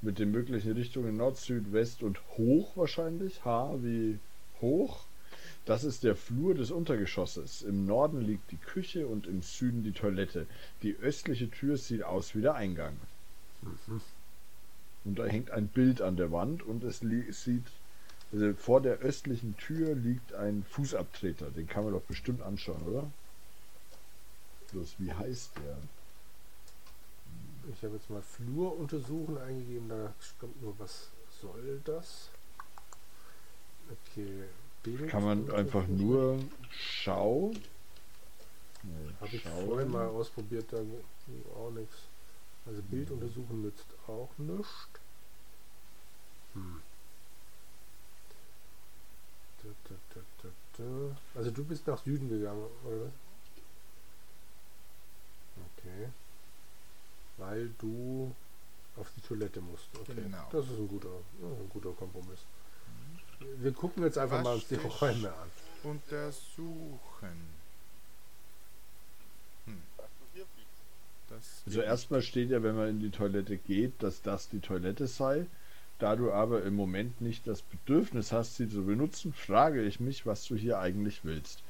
mit 0.00 0.18
den 0.18 0.30
möglichen 0.30 0.72
Richtungen 0.72 1.16
Nord, 1.16 1.36
Süd, 1.36 1.72
West 1.72 2.02
und 2.02 2.18
hoch 2.36 2.76
wahrscheinlich. 2.76 3.44
H 3.44 3.74
wie 3.82 4.18
hoch. 4.60 5.04
Das 5.66 5.84
ist 5.84 6.04
der 6.04 6.14
Flur 6.16 6.54
des 6.54 6.70
Untergeschosses. 6.70 7.62
Im 7.62 7.84
Norden 7.84 8.22
liegt 8.22 8.50
die 8.52 8.56
Küche 8.56 9.06
und 9.06 9.26
im 9.26 9.42
Süden 9.42 9.82
die 9.82 9.92
Toilette. 9.92 10.46
Die 10.82 10.96
östliche 10.96 11.50
Tür 11.50 11.76
sieht 11.76 12.04
aus 12.04 12.34
wie 12.34 12.40
der 12.40 12.54
Eingang. 12.54 12.96
Und 15.04 15.18
da 15.18 15.26
hängt 15.26 15.50
ein 15.50 15.66
Bild 15.66 16.00
an 16.00 16.16
der 16.16 16.30
Wand 16.32 16.62
und 16.62 16.84
es 16.84 17.00
sieht, 17.00 17.66
also 18.32 18.54
vor 18.54 18.80
der 18.80 18.98
östlichen 18.98 19.56
Tür 19.56 19.94
liegt 19.94 20.34
ein 20.34 20.64
Fußabtreter. 20.64 21.50
Den 21.50 21.66
kann 21.66 21.84
man 21.84 21.94
doch 21.94 22.02
bestimmt 22.02 22.42
anschauen, 22.42 22.82
oder? 22.82 23.10
Bloß, 24.72 24.96
wie 24.98 25.12
heißt 25.12 25.52
der? 25.56 25.78
Ich 27.72 27.82
habe 27.82 27.94
jetzt 27.94 28.10
mal 28.10 28.22
Flur 28.22 28.78
untersuchen 28.78 29.38
eingegeben, 29.38 29.88
da 29.88 30.14
kommt 30.38 30.60
nur, 30.62 30.78
was 30.78 31.10
soll 31.40 31.80
das? 31.84 32.30
Okay, 33.90 34.44
Bild. 34.82 35.08
Kann 35.08 35.24
man 35.24 35.50
einfach 35.50 35.86
nur 35.86 36.38
Schau. 36.70 37.52
Nee, 38.82 39.12
Habe 39.20 39.36
ich 39.36 39.42
vorhin 39.42 39.90
mal 39.90 40.06
ausprobiert, 40.06 40.66
da 40.70 40.78
auch 41.56 41.70
nichts. 41.70 41.96
Also 42.66 42.82
Bild 42.82 43.10
untersuchen 43.10 43.62
nützt 43.62 43.86
auch 44.06 44.30
nichts. 44.38 44.88
Hm. 46.54 46.62
Da, 46.70 46.74
da, 46.74 46.76
da, 46.76 46.82
da, 46.82 48.32
da. 48.32 49.56
Also 51.34 51.50
du 51.50 51.64
bist 51.64 51.86
nach 51.86 52.02
Süden 52.02 52.28
gegangen, 52.28 52.64
oder 52.84 53.00
was? 53.02 53.12
Okay. 55.76 56.08
Weil 57.36 57.70
du 57.78 58.34
auf 58.96 59.08
die 59.16 59.20
Toilette 59.22 59.60
musst. 59.60 59.88
Okay. 60.00 60.14
Genau. 60.14 60.48
Das 60.50 60.66
ist 60.66 60.78
ein 60.78 60.88
guter, 60.88 61.08
ein 61.42 61.68
guter 61.70 61.92
Kompromiss. 61.92 62.40
Wir 63.58 63.72
gucken 63.72 64.02
jetzt 64.02 64.18
einfach 64.18 64.38
Was 64.38 64.44
mal 64.44 64.54
uns 64.54 64.68
die 64.68 64.74
Räume 64.76 65.32
an. 65.32 65.50
untersuchen. 65.84 66.98
Hm. 69.66 69.82
Also 71.66 71.80
erstmal 71.80 72.22
steht 72.22 72.50
ja, 72.50 72.62
wenn 72.62 72.74
man 72.76 72.88
in 72.88 73.00
die 73.00 73.10
Toilette 73.10 73.56
geht, 73.56 74.02
dass 74.02 74.22
das 74.22 74.48
die 74.48 74.60
Toilette 74.60 75.06
sei. 75.06 75.46
Da 75.98 76.14
du 76.14 76.32
aber 76.32 76.62
im 76.62 76.74
Moment 76.74 77.20
nicht 77.20 77.46
das 77.46 77.62
Bedürfnis 77.62 78.30
hast, 78.30 78.56
sie 78.56 78.68
zu 78.68 78.84
benutzen, 78.84 79.32
frage 79.32 79.82
ich 79.82 79.98
mich, 79.98 80.26
was 80.26 80.44
du 80.44 80.54
hier 80.54 80.78
eigentlich 80.78 81.24
willst. 81.24 81.62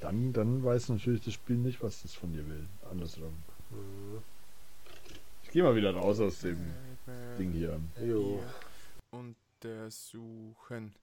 Dann, 0.00 0.32
dann 0.32 0.62
weiß 0.64 0.90
natürlich 0.90 1.24
das 1.24 1.34
Spiel 1.34 1.56
nicht, 1.56 1.82
was 1.82 2.02
das 2.02 2.14
von 2.14 2.32
dir 2.32 2.46
will. 2.46 2.68
Andersrum. 2.90 3.34
Hm. 3.70 4.22
Ich 5.42 5.50
gehe 5.50 5.62
mal 5.62 5.74
wieder 5.74 5.94
raus 5.94 6.20
aus 6.20 6.40
dem 6.40 6.58
Ding 7.38 7.52
hier. 7.52 7.80
Jo. 8.02 8.42
Untersuchen. 9.10 10.94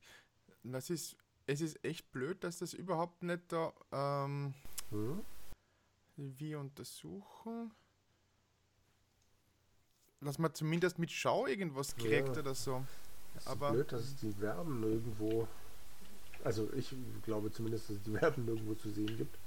Das 0.64 0.90
ist, 0.90 1.16
es 1.48 1.62
ist 1.62 1.84
echt 1.84 2.12
blöd, 2.12 2.44
dass 2.44 2.60
das 2.60 2.74
überhaupt 2.74 3.24
nicht 3.24 3.42
da. 3.50 3.74
Ähm, 3.92 4.54
Hm? 4.92 5.22
wie 6.18 6.56
untersuchen? 6.56 7.72
Dass 10.22 10.40
man 10.40 10.54
zumindest 10.54 10.98
mit 10.98 11.12
Schau 11.12 11.46
irgendwas 11.46 11.96
kriegt 11.96 12.36
Ja. 12.36 12.40
oder 12.42 12.56
so. 12.56 12.84
Das 13.34 13.44
ist 13.44 13.50
Aber- 13.50 13.72
blöd, 13.72 13.92
dass 13.92 14.16
die 14.18 14.32
Verben 14.32 14.80
nirgendwo. 14.80 15.48
Also 16.44 16.72
ich 16.74 16.96
glaube 17.24 17.52
zumindest, 17.52 17.90
dass 17.90 17.98
es 17.98 18.04
die 18.04 18.12
Verben 18.18 18.46
nirgendwo 18.46 18.76
zu 18.76 18.90
sehen 18.92 19.18
gibt. 19.18 19.38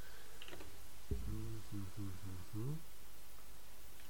Hm, 1.08 1.62
hm, 1.70 1.86
hm, 1.96 2.12
hm, 2.22 2.38
hm. 2.52 2.78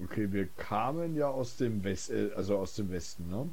Okay, 0.04 0.32
wir 0.32 0.46
kamen 0.56 1.16
ja 1.16 1.28
aus 1.28 1.56
dem 1.56 1.82
West, 1.82 2.10
äh, 2.10 2.30
also 2.36 2.56
aus 2.58 2.74
dem 2.74 2.90
Westen, 2.90 3.28
ne? 3.30 3.48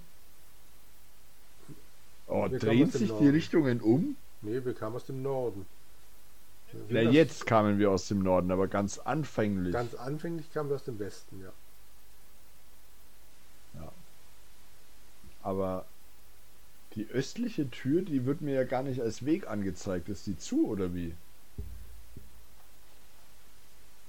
Oh, 2.27 2.49
Wir 2.49 2.59
drehen 2.59 2.89
sich 2.89 3.11
die. 3.19 3.29
Richtungen 3.29 3.81
um? 3.81 4.15
Nee, 4.41 4.63
wir 4.63 4.73
kamen 4.73 4.95
aus 4.95 5.05
dem 5.05 5.21
Norden. 5.21 5.65
Na, 6.89 7.01
aus- 7.01 7.13
jetzt 7.13 7.45
kamen 7.45 7.79
wir 7.79 7.89
aus 7.91 8.07
dem 8.07 8.19
Norden, 8.19 8.51
aber 8.51 8.67
ganz 8.67 8.99
anfänglich. 8.99 9.73
Ganz 9.73 9.93
anfänglich 9.95 10.51
kamen 10.53 10.69
wir 10.69 10.75
aus 10.75 10.83
dem 10.83 10.99
Westen, 10.99 11.41
ja. 11.41 11.51
Aber 15.41 15.85
die 16.95 17.05
östliche 17.07 17.69
Tür, 17.69 18.01
die 18.01 18.25
wird 18.25 18.41
mir 18.41 18.55
ja 18.55 18.63
gar 18.63 18.81
nicht 18.81 18.99
als 18.99 19.25
Weg 19.25 19.47
angezeigt. 19.47 20.09
Ist 20.09 20.25
die 20.25 20.37
zu 20.39 20.67
oder 20.67 20.95
wie? 20.95 21.13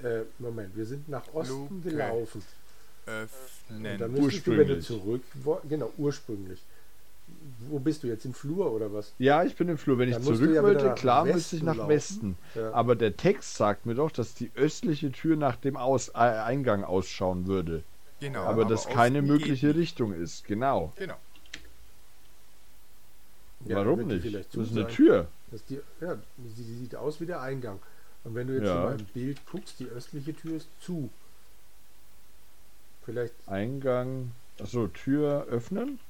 Äh, 0.03 0.23
Moment, 0.39 0.77
wir 0.77 0.85
sind 0.87 1.09
nach 1.09 1.23
Osten 1.33 1.69
Luke. 1.71 1.81
gelaufen. 1.91 2.43
Und 3.07 3.13
Öffnen. 3.13 3.99
dann 3.99 4.13
müsstest 4.13 4.47
du, 4.47 4.57
wenn 4.57 4.69
du 4.69 4.81
zurück 4.81 5.23
wo- 5.43 5.61
genau, 5.69 5.91
ursprünglich. 5.97 6.61
Wo 7.69 7.79
bist 7.79 8.03
du 8.03 8.09
jetzt? 8.09 8.25
Im 8.25 8.35
Flur 8.35 8.71
oder 8.73 8.93
was? 8.93 9.13
Ja, 9.19 9.43
ich 9.45 9.57
bin 9.57 9.69
im 9.69 9.79
Flur. 9.79 9.99
Wenn 9.99 10.11
Dann 10.11 10.21
ich 10.21 10.27
zurück 10.27 10.41
ja 10.43 10.47
wieder 10.49 10.63
wollte, 10.63 10.95
klar 10.95 11.25
Westen 11.25 11.35
müsste 11.37 11.57
ich 11.57 11.63
nach 11.63 11.77
laufen. 11.77 11.89
Westen. 11.89 12.39
Ja. 12.55 12.73
Aber 12.73 12.95
der 12.95 13.17
Text 13.17 13.55
sagt 13.57 13.87
mir 13.87 13.95
doch, 13.95 14.11
dass 14.11 14.35
die 14.35 14.51
östliche 14.55 15.11
Tür 15.13 15.37
nach 15.37 15.57
dem 15.57 15.77
Aus 15.77 16.09
äh, 16.11 16.13
Eingang 16.15 16.85
ausschauen 16.85 17.47
würde. 17.47 17.83
Genau. 18.21 18.43
aber, 18.45 18.65
das 18.65 18.87
keine 18.89 19.23
mögliche 19.23 19.69
geht 19.69 19.77
Richtung 19.77 20.13
ist. 20.15 20.45
Genau. 20.47 20.93
Genau. 20.97 21.17
Ja, 23.67 23.77
Warum 23.77 24.07
nicht? 24.07 24.35
Das 24.35 24.57
ist 24.57 24.77
eine. 24.77 24.87
Tür. 24.89 25.27
Die, 25.69 25.81
ja, 26.01 26.17
sie 26.57 26.63
sieht 26.63 26.95
aus 26.97 27.21
wie 27.21 27.27
der 27.27 27.41
Eingang. 27.41 27.79
Und 28.27 28.35
wenn 28.35 28.49
du 28.49 28.55
jetzt 28.55 28.65
Ja. 28.67 28.91
in 28.91 28.97
meinem 28.97 29.07
Bild 29.07 29.47
guckst, 29.47 29.79
die 29.79 29.87
östliche 29.87 30.35
Tür 30.35 30.57
ist 30.57 30.69
zu. 30.81 31.11
Vielleicht. 33.05 33.35
Eingang. 33.47 34.33
Achso, 34.59 34.89
Tür 34.89 35.47
öffnen. 35.49 36.01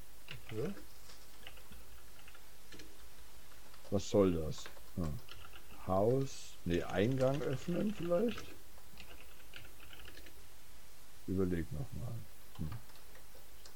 Ja? 0.49 0.73
Was 3.91 4.09
soll 4.09 4.33
das? 4.33 4.63
Hm. 4.95 5.13
Haus. 5.85 6.57
Ne, 6.65 6.83
Eingang 6.85 7.39
öffnen 7.43 7.93
vielleicht? 7.93 8.45
Überleg 11.27 11.71
nochmal. 11.71 12.15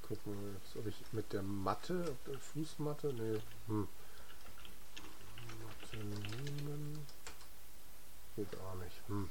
Gucken 0.01 0.33
wir 0.43 0.53
jetzt, 0.53 0.75
ob 0.77 0.87
ich 0.87 0.95
mit 1.11 1.31
der 1.31 1.43
Matte, 1.43 2.05
ob 2.09 2.25
der 2.25 2.39
Fußmatte, 2.39 3.13
nee. 3.13 3.39
Hm. 3.67 3.87
Matte 5.63 5.97
nehmen. 5.97 7.05
Geht 8.41 8.59
auch 8.59 8.75
nicht. 8.75 9.01
Hm. 9.07 9.29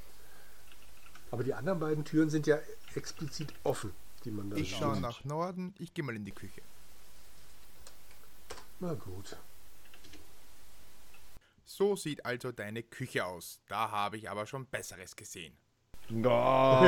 Aber 1.33 1.43
die 1.43 1.55
anderen 1.55 1.81
beiden 1.81 2.05
Türen 2.05 2.31
sind 2.31 2.47
ja 2.47 2.59
explizit 2.95 3.53
offen, 3.65 3.93
die 4.25 4.31
man 4.31 4.51
da 4.51 4.57
Ich 4.57 4.77
schaue 4.77 5.01
nach 5.01 5.25
Norden, 5.25 5.75
ich 5.79 5.95
gehe 5.95 6.05
mal 6.05 6.15
in 6.15 6.25
die 6.25 6.33
Küche. 6.33 6.63
Na 8.79 8.95
gut. 8.95 9.37
So 11.67 11.97
sieht 11.97 12.25
also 12.25 12.53
deine 12.53 12.83
Küche 12.83 13.25
aus. 13.25 13.61
Da 13.69 13.91
habe 13.91 14.17
ich 14.17 14.31
aber 14.31 14.47
schon 14.47 14.67
Besseres 14.67 15.17
gesehen. 15.17 15.55
Oh, 16.25 16.83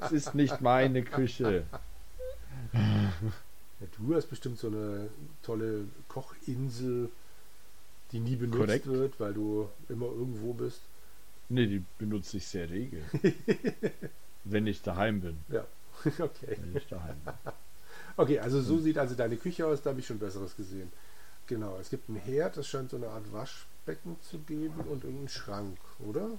es 0.00 0.12
ist 0.12 0.34
nicht 0.34 0.60
meine 0.60 1.02
Küche. 1.04 1.66
Ja, 2.72 3.86
du 3.98 4.14
hast 4.14 4.26
bestimmt 4.26 4.58
so 4.58 4.68
eine 4.68 5.10
tolle 5.42 5.86
Kochinsel, 6.08 7.10
die 8.12 8.20
nie 8.20 8.36
benutzt 8.36 8.60
Korrekt. 8.60 8.86
wird, 8.86 9.20
weil 9.20 9.34
du 9.34 9.68
immer 9.88 10.06
irgendwo 10.06 10.52
bist. 10.52 10.80
Ne, 11.48 11.66
die 11.66 11.84
benutze 11.98 12.38
ich 12.38 12.46
sehr 12.46 12.68
rege. 12.70 13.02
wenn 14.44 14.66
ich 14.66 14.82
daheim 14.82 15.20
bin. 15.20 15.38
Ja, 15.48 15.66
okay. 16.18 16.56
Wenn 16.60 16.76
ich 16.76 16.86
daheim 16.86 17.16
bin. 17.24 17.34
Okay, 18.16 18.38
also 18.38 18.62
so 18.62 18.78
sieht 18.78 18.98
also 18.98 19.14
deine 19.14 19.36
Küche 19.36 19.66
aus, 19.66 19.82
da 19.82 19.90
habe 19.90 20.00
ich 20.00 20.06
schon 20.06 20.18
Besseres 20.18 20.56
gesehen. 20.56 20.90
Genau, 21.46 21.78
es 21.78 21.90
gibt 21.90 22.08
einen 22.08 22.18
Herd, 22.18 22.56
es 22.56 22.66
scheint 22.66 22.90
so 22.90 22.96
eine 22.96 23.08
Art 23.08 23.32
Waschbecken 23.32 24.16
zu 24.22 24.38
geben 24.38 24.80
und 24.80 25.04
irgendeinen 25.04 25.28
Schrank, 25.28 25.78
oder? 26.00 26.30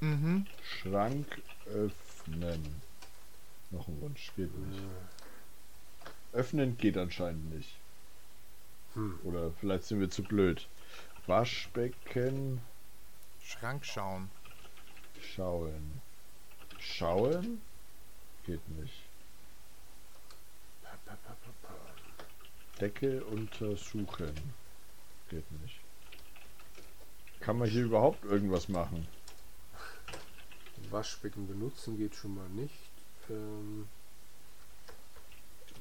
Mhm. 0.00 0.46
Schrank 0.62 1.26
öffnen. 1.66 2.62
Noch 3.70 3.88
ein 3.88 4.00
Wunsch, 4.00 4.32
geht 4.36 4.56
nicht. 4.56 4.82
Öffnen 6.32 6.76
geht 6.78 6.96
anscheinend 6.96 7.54
nicht. 7.54 7.74
Hm. 8.94 9.18
Oder 9.24 9.50
vielleicht 9.60 9.84
sind 9.84 10.00
wir 10.00 10.10
zu 10.10 10.22
blöd. 10.22 10.68
Waschbecken 11.26 12.60
Schrank 13.42 13.84
schauen. 13.84 14.30
schauen. 15.20 16.00
Schauen? 16.78 17.60
Geht 18.44 18.68
nicht. 18.68 19.02
Pa, 20.82 20.90
pa, 21.04 21.16
pa, 21.16 21.32
pa, 21.32 21.50
pa. 21.62 21.74
Decke 22.80 23.24
untersuchen. 23.24 24.34
Geht 25.28 25.50
nicht. 25.62 25.80
Kann 27.40 27.58
man 27.58 27.68
hier 27.68 27.84
überhaupt 27.84 28.24
irgendwas 28.24 28.68
machen? 28.68 29.06
Waschbecken 30.90 31.48
benutzen 31.48 31.96
geht 31.98 32.14
schon 32.14 32.36
mal 32.36 32.48
nicht. 32.50 32.74
Ähm, 33.28 33.88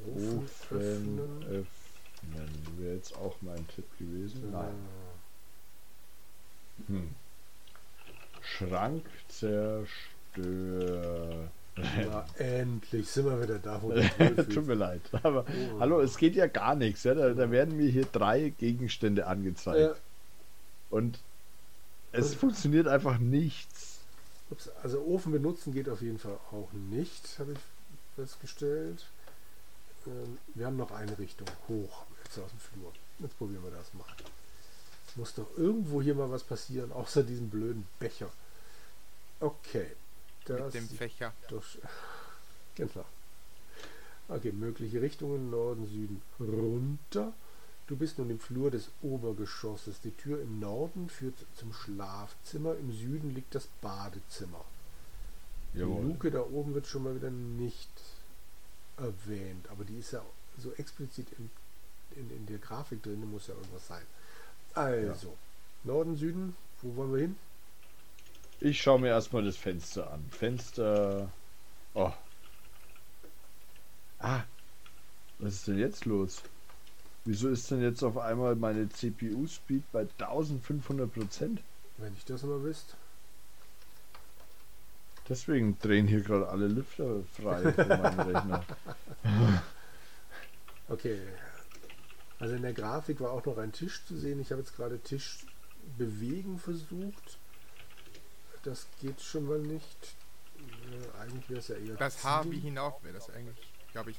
Ofen 0.07 0.43
Ofen 0.43 1.19
öffnen. 1.19 1.43
öffnen. 1.43 2.77
Wäre 2.77 2.95
jetzt 2.95 3.15
auch 3.15 3.35
mein 3.41 3.67
Tipp 3.67 3.85
gewesen. 3.99 4.51
Nein. 4.51 4.75
Hm. 6.87 7.09
Schrank 8.41 9.05
zerstören. 10.35 11.49
Na, 11.77 12.25
endlich 12.37 13.09
sind 13.09 13.25
wir 13.25 13.41
wieder 13.41 13.59
da, 13.59 13.81
wo. 13.81 13.91
Tut 14.53 14.65
mir 14.67 14.75
leid. 14.75 15.01
Aber 15.23 15.45
Oh. 15.73 15.79
hallo, 15.79 15.99
es 15.99 16.17
geht 16.17 16.35
ja 16.35 16.47
gar 16.47 16.73
nichts. 16.75 17.03
Ja? 17.03 17.13
Da, 17.15 17.33
da 17.33 17.51
werden 17.51 17.75
mir 17.75 17.89
hier 17.89 18.05
drei 18.05 18.53
Gegenstände 18.57 19.27
angezeigt. 19.27 19.97
Äh, 19.97 19.99
Und 20.89 21.19
es 22.13 22.33
funktioniert 22.33 22.87
einfach 22.87 23.17
nichts. 23.17 23.99
ups, 24.49 24.69
also 24.83 25.01
Ofen 25.03 25.33
benutzen 25.33 25.73
geht 25.73 25.89
auf 25.89 26.01
jeden 26.01 26.19
Fall 26.19 26.37
auch 26.53 26.69
nicht, 26.71 27.39
habe 27.39 27.51
ich 27.53 27.59
festgestellt. 28.15 29.05
Ähm, 30.07 30.37
wir 30.53 30.67
haben 30.67 30.77
noch 30.77 30.91
eine 30.91 31.17
Richtung 31.19 31.47
hoch, 31.67 32.05
jetzt 32.23 32.39
aus 32.39 32.51
dem 32.51 32.59
Flur. 32.59 32.93
Jetzt 33.19 33.37
probieren 33.37 33.63
wir 33.63 33.71
das 33.71 33.93
mal. 33.93 34.05
Muss 35.15 35.33
doch 35.33 35.47
irgendwo 35.57 36.01
hier 36.01 36.15
mal 36.15 36.29
was 36.29 36.43
passieren, 36.43 36.91
außer 36.91 37.23
diesem 37.23 37.49
blöden 37.49 37.87
Becher. 37.99 38.29
Okay. 39.39 39.87
Das 40.45 40.73
Mit 40.73 40.83
dem 40.83 40.89
Fächer. 40.89 41.33
sch- 41.49 41.77
Genau. 42.75 43.05
Okay, 44.27 44.51
mögliche 44.51 45.01
Richtungen 45.01 45.49
Norden, 45.49 45.87
Süden, 45.87 46.21
runter. 46.39 47.31
Du 47.87 47.95
bist 47.95 48.17
nun 48.17 48.29
im 48.29 48.39
Flur 48.39 48.71
des 48.71 48.89
Obergeschosses. 49.01 50.01
Die 50.01 50.11
Tür 50.11 50.41
im 50.41 50.59
Norden 50.59 51.09
führt 51.09 51.35
zum 51.55 51.71
Schlafzimmer, 51.73 52.75
im 52.75 52.91
Süden 52.91 53.33
liegt 53.33 53.53
das 53.55 53.67
Badezimmer. 53.81 54.65
Die 55.73 55.79
Jawohl. 55.79 56.03
Luke 56.05 56.31
da 56.31 56.41
oben 56.41 56.73
wird 56.73 56.87
schon 56.87 57.03
mal 57.03 57.15
wieder 57.15 57.29
nicht 57.29 57.89
erwähnt, 58.97 59.67
aber 59.69 59.83
die 59.85 59.99
ist 59.99 60.11
ja 60.11 60.23
so 60.57 60.71
explizit 60.73 61.27
in, 61.37 61.49
in, 62.15 62.29
in 62.31 62.45
der 62.47 62.57
Grafik 62.57 63.03
drin, 63.03 63.29
muss 63.29 63.47
ja 63.47 63.53
irgendwas 63.53 63.87
sein. 63.87 64.03
Also, 64.75 65.37
Norden, 65.83 66.17
Süden, 66.17 66.55
wo 66.81 66.95
wollen 66.97 67.13
wir 67.13 67.21
hin? 67.21 67.35
Ich 68.59 68.81
schaue 68.81 68.99
mir 68.99 69.07
erstmal 69.07 69.43
das 69.43 69.57
Fenster 69.57 70.11
an. 70.11 70.25
Fenster. 70.31 71.29
Oh. 71.93 72.11
Ah. 74.19 74.41
Was 75.39 75.53
ist 75.55 75.67
denn 75.67 75.79
jetzt 75.79 76.05
los? 76.05 76.41
Wieso 77.25 77.49
ist 77.49 77.71
denn 77.71 77.81
jetzt 77.81 78.03
auf 78.03 78.17
einmal 78.17 78.55
meine 78.55 78.87
CPU-Speed 78.87 79.91
bei 79.91 80.01
1500 80.01 81.11
Prozent? 81.11 81.61
Wenn 81.97 82.13
ich 82.13 82.25
das 82.25 82.43
mal 82.43 82.63
wisst. 82.63 82.95
Deswegen 85.27 85.79
drehen 85.79 86.07
hier 86.07 86.21
gerade 86.21 86.47
alle 86.49 86.67
Lüfter 86.67 87.23
frei 87.35 87.71
von 87.73 87.87
meinem 87.87 88.19
Rechner. 88.19 88.65
Okay. 90.87 91.19
Also 92.39 92.55
in 92.55 92.61
der 92.63 92.73
Grafik 92.73 93.19
war 93.21 93.31
auch 93.31 93.45
noch 93.45 93.57
ein 93.57 93.71
Tisch 93.71 94.03
zu 94.05 94.17
sehen. 94.17 94.39
Ich 94.41 94.51
habe 94.51 94.61
jetzt 94.61 94.75
gerade 94.75 94.99
Tisch 94.99 95.45
bewegen 95.97 96.59
versucht. 96.59 97.37
Das 98.63 98.87
geht 99.01 99.21
schon 99.21 99.47
mal 99.47 99.59
nicht. 99.59 100.15
Äh, 100.57 101.21
eigentlich 101.21 101.49
wäre 101.49 101.59
es 101.59 101.67
ja 101.69 101.75
eher 101.75 101.95
Das 101.95 102.17
ziehen. 102.17 102.29
Harvey 102.29 102.59
hinauf 102.61 103.03
wäre 103.03 103.13
das 103.13 103.29
eigentlich, 103.29 103.57
glaube 103.91 104.11
ich. 104.11 104.17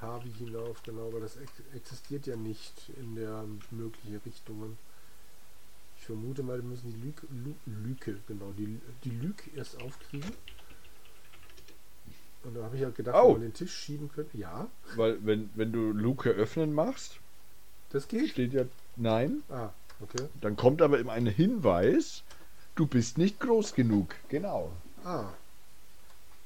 Harvey 0.00 0.32
hinauf, 0.38 0.82
genau, 0.82 1.08
aber 1.08 1.20
das 1.20 1.36
ex 1.36 1.50
existiert 1.74 2.26
ja 2.26 2.36
nicht 2.36 2.90
in 2.96 3.14
der 3.14 3.44
möglichen 3.70 4.16
Richtungen. 4.24 4.76
Ich 5.98 6.04
vermute 6.06 6.42
mal, 6.42 6.56
wir 6.58 6.64
müssen 6.68 6.92
die 6.92 7.00
Lüke, 7.00 7.26
Lu, 7.30 7.54
Lüke 7.66 8.18
genau, 8.26 8.52
die, 8.52 8.80
die 9.04 9.10
Lüke 9.10 9.50
erst 9.56 9.80
aufkriegen. 9.80 10.30
Und 12.42 12.54
da 12.54 12.64
habe 12.64 12.76
ich 12.76 12.82
ja 12.82 12.90
gedacht, 12.90 13.16
Oh. 13.18 13.28
ob 13.28 13.32
man 13.34 13.42
den 13.42 13.54
Tisch 13.54 13.74
schieben 13.74 14.10
könnte. 14.10 14.36
Ja, 14.36 14.68
Weil, 14.96 15.24
wenn, 15.24 15.50
wenn 15.54 15.72
du 15.72 15.92
Luke 15.92 16.28
öffnen 16.30 16.74
machst, 16.74 17.20
das 17.90 18.08
geht. 18.08 18.30
steht 18.30 18.52
ja 18.52 18.64
Nein. 18.96 19.42
Ah, 19.48 19.70
okay. 20.00 20.24
Dann 20.40 20.56
kommt 20.56 20.82
aber 20.82 20.98
immer 20.98 21.12
ein 21.12 21.26
Hinweis, 21.26 22.22
du 22.74 22.86
bist 22.86 23.18
nicht 23.18 23.40
groß 23.40 23.74
genug. 23.74 24.14
Genau. 24.28 24.70
Ah, 25.04 25.30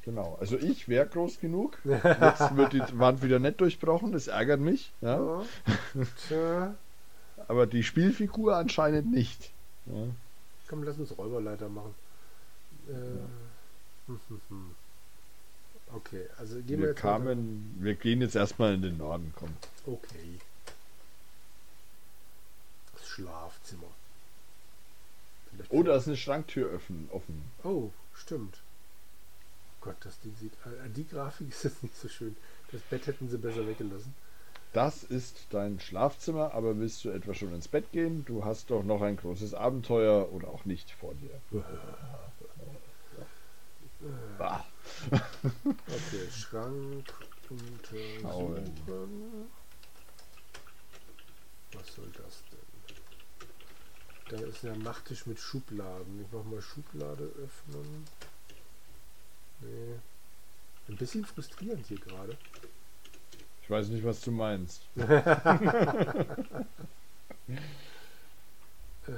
Genau. 0.08 0.38
Also 0.40 0.56
ich 0.56 0.88
wäre 0.88 1.06
groß 1.06 1.38
genug. 1.38 1.76
Jetzt 1.84 2.56
wird 2.56 2.72
die 2.72 2.80
Wand 2.98 3.22
wieder 3.22 3.38
nicht 3.38 3.60
durchbrochen, 3.60 4.12
das 4.12 4.26
ärgert 4.26 4.58
mich. 4.58 4.90
Ja? 5.02 5.18
ja. 5.18 5.44
Tja. 6.28 6.74
Aber 7.46 7.66
die 7.66 7.82
Spielfigur 7.82 8.56
anscheinend 8.56 9.10
nicht. 9.10 9.50
Ja? 9.84 10.04
Komm, 10.66 10.82
lass 10.84 10.96
uns 10.96 11.16
Räuberleiter 11.18 11.68
machen. 11.68 11.94
Äh, 12.88 12.92
hm, 14.06 14.20
hm, 14.28 14.40
hm. 14.48 14.70
Okay, 15.94 16.24
also 16.38 16.56
gehen 16.56 16.68
wir, 16.68 16.78
Wir 16.78 16.88
jetzt 16.88 17.00
kamen, 17.00 17.76
wir 17.78 17.94
gehen 17.94 18.22
jetzt 18.22 18.34
erstmal 18.34 18.72
in 18.72 18.80
den 18.80 18.96
Norden, 18.96 19.34
komm. 19.36 19.50
Okay. 19.86 20.38
Schlafzimmer. 23.22 23.88
Vielleicht 25.50 25.72
Oh, 25.72 25.82
da 25.82 25.96
ist 25.96 26.06
eine 26.06 26.16
Schranktür 26.16 26.72
offen. 26.74 27.08
offen. 27.12 27.42
Oh, 27.64 27.90
stimmt. 28.14 28.58
Gott, 29.80 29.96
das 30.00 30.18
Ding 30.20 30.34
sieht. 30.40 30.52
Äh, 30.64 30.88
die 30.90 31.06
Grafik 31.06 31.48
ist 31.50 31.64
jetzt 31.64 31.82
nicht 31.82 31.96
so 31.96 32.08
schön. 32.08 32.36
Das 32.72 32.80
Bett 32.82 33.06
hätten 33.06 33.28
sie 33.28 33.38
besser 33.38 33.66
weggelassen. 33.66 34.14
Das 34.74 35.02
ist 35.02 35.46
dein 35.50 35.80
Schlafzimmer, 35.80 36.52
aber 36.52 36.78
willst 36.78 37.02
du 37.04 37.08
etwa 37.10 37.32
schon 37.32 37.54
ins 37.54 37.68
Bett 37.68 37.90
gehen? 37.90 38.24
Du 38.26 38.44
hast 38.44 38.70
doch 38.70 38.82
noch 38.84 39.00
ein 39.00 39.16
großes 39.16 39.54
Abenteuer 39.54 40.30
oder 40.32 40.48
auch 40.48 40.64
nicht 40.64 40.90
vor 40.90 41.14
dir. 41.14 41.62
Ah, 44.38 44.64
Okay, 45.10 46.30
Schrank 46.30 47.12
untersuchen. 47.50 48.72
Was 51.72 51.94
soll 51.96 52.08
das? 52.16 52.42
Da 54.28 54.36
ist 54.36 54.62
ja 54.62 54.72
ein 54.72 54.82
Nachttisch 54.82 55.26
mit 55.26 55.38
Schubladen. 55.38 56.20
Ich 56.20 56.32
mach 56.32 56.44
mal 56.44 56.60
Schublade 56.60 57.24
öffnen. 57.42 58.04
Nee. 59.60 59.94
Ein 60.88 60.96
bisschen 60.96 61.24
frustrierend 61.24 61.86
hier 61.86 61.98
gerade. 61.98 62.36
Ich 63.62 63.70
weiß 63.70 63.88
nicht, 63.88 64.04
was 64.04 64.20
du 64.20 64.30
meinst. 64.30 64.82
Äh. 69.06 69.12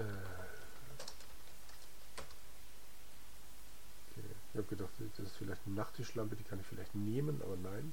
Ich 4.53 4.59
habe 4.59 4.69
gedacht, 4.69 4.91
das 5.17 5.27
ist 5.27 5.37
vielleicht 5.37 5.63
eine 5.67 5.75
Nachttischlampe, 5.75 6.37
die 6.37 6.45
kann 6.45 6.61
ich 6.61 6.67
vielleicht 6.67 6.95
nehmen, 6.95 7.41
aber 7.43 7.57
nein. 7.57 7.93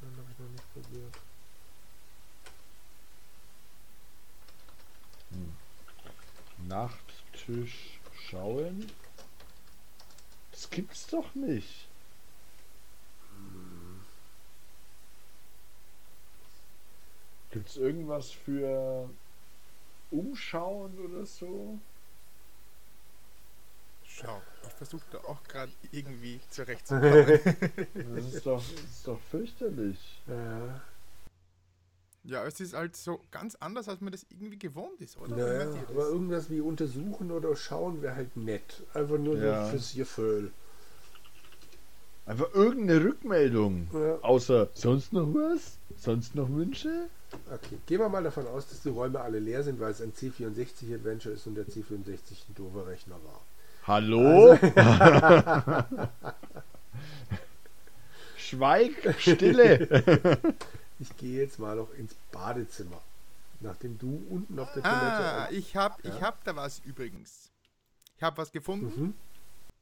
Öffnen 0.00 0.16
habe 0.16 0.32
ich 0.32 0.38
noch 0.38 0.50
nicht 0.50 0.72
probiert. 0.72 1.14
Nachttisch 6.66 8.00
schauen. 8.14 8.90
Das 10.52 10.70
gibt's 10.70 11.06
doch 11.08 11.34
nicht. 11.34 11.88
Gibt's 17.50 17.76
irgendwas 17.76 18.30
für 18.30 19.10
Umschauen 20.10 20.96
oder 20.98 21.26
so? 21.26 21.78
Schau, 24.20 24.40
ich 24.66 24.72
versuche 24.74 25.04
da 25.12 25.18
auch 25.18 25.42
gerade 25.44 25.72
irgendwie 25.92 26.40
zurechtzukommen. 26.50 27.10
Das 28.14 28.34
ist 28.34 28.46
doch, 28.46 28.62
das 28.62 28.80
ist 28.84 29.06
doch 29.08 29.20
fürchterlich. 29.30 30.22
Ja. 30.26 30.80
ja, 32.24 32.44
es 32.46 32.60
ist 32.60 32.74
halt 32.74 32.96
so 32.96 33.20
ganz 33.30 33.54
anders, 33.56 33.88
als 33.88 34.00
man 34.00 34.12
das 34.12 34.26
irgendwie 34.30 34.58
gewohnt 34.58 35.00
ist, 35.00 35.16
oder? 35.18 35.36
Naja, 35.36 35.70
aber 35.88 36.08
irgendwas 36.08 36.50
wie 36.50 36.60
untersuchen 36.60 37.30
oder 37.30 37.54
schauen 37.56 38.02
wäre 38.02 38.14
halt 38.16 38.36
nett. 38.36 38.82
Einfach 38.94 39.18
nur 39.18 39.38
Ja. 39.38 39.64
so 39.64 39.70
fürs 39.72 39.94
Gefühl. 39.94 40.50
Einfach 42.26 42.52
irgendeine 42.54 43.02
Rückmeldung. 43.04 43.88
Ja. 43.92 44.16
Außer 44.22 44.68
sonst 44.74 45.12
noch 45.12 45.26
was? 45.34 45.78
Sonst 45.96 46.34
noch 46.34 46.48
Wünsche? 46.48 47.08
Okay, 47.52 47.78
gehen 47.86 48.00
wir 48.00 48.08
mal 48.08 48.22
davon 48.22 48.46
aus, 48.46 48.68
dass 48.68 48.82
die 48.82 48.88
Räume 48.88 49.20
alle 49.20 49.38
leer 49.38 49.62
sind, 49.62 49.80
weil 49.80 49.92
es 49.92 50.00
ein 50.00 50.12
C64 50.12 50.94
Adventure 50.94 51.34
ist 51.34 51.46
und 51.46 51.54
der 51.54 51.66
C64 51.66 52.48
ein 52.48 52.54
doofer 52.56 52.86
Rechner 52.86 53.16
war. 53.24 53.40
Hallo? 53.90 54.56
Schweig, 58.36 59.14
Stille. 59.18 60.54
Ich 61.00 61.16
gehe 61.16 61.40
jetzt 61.42 61.58
mal 61.58 61.74
noch 61.76 61.92
ins 61.94 62.14
Badezimmer. 62.30 63.00
Nachdem 63.60 63.98
du 63.98 64.22
unten 64.28 64.58
auf 64.60 64.70
der 64.74 64.84
Ah, 64.84 65.46
Toilette. 65.46 65.54
ich 65.56 65.74
hab, 65.74 65.98
ich 66.04 66.14
Ja. 66.14 66.20
hab 66.20 66.44
da 66.44 66.54
was 66.54 66.78
übrigens. 66.80 67.50
Ich 68.16 68.22
hab 68.22 68.36
was 68.38 68.52
gefunden. 68.52 68.92
Mhm. 69.06 69.14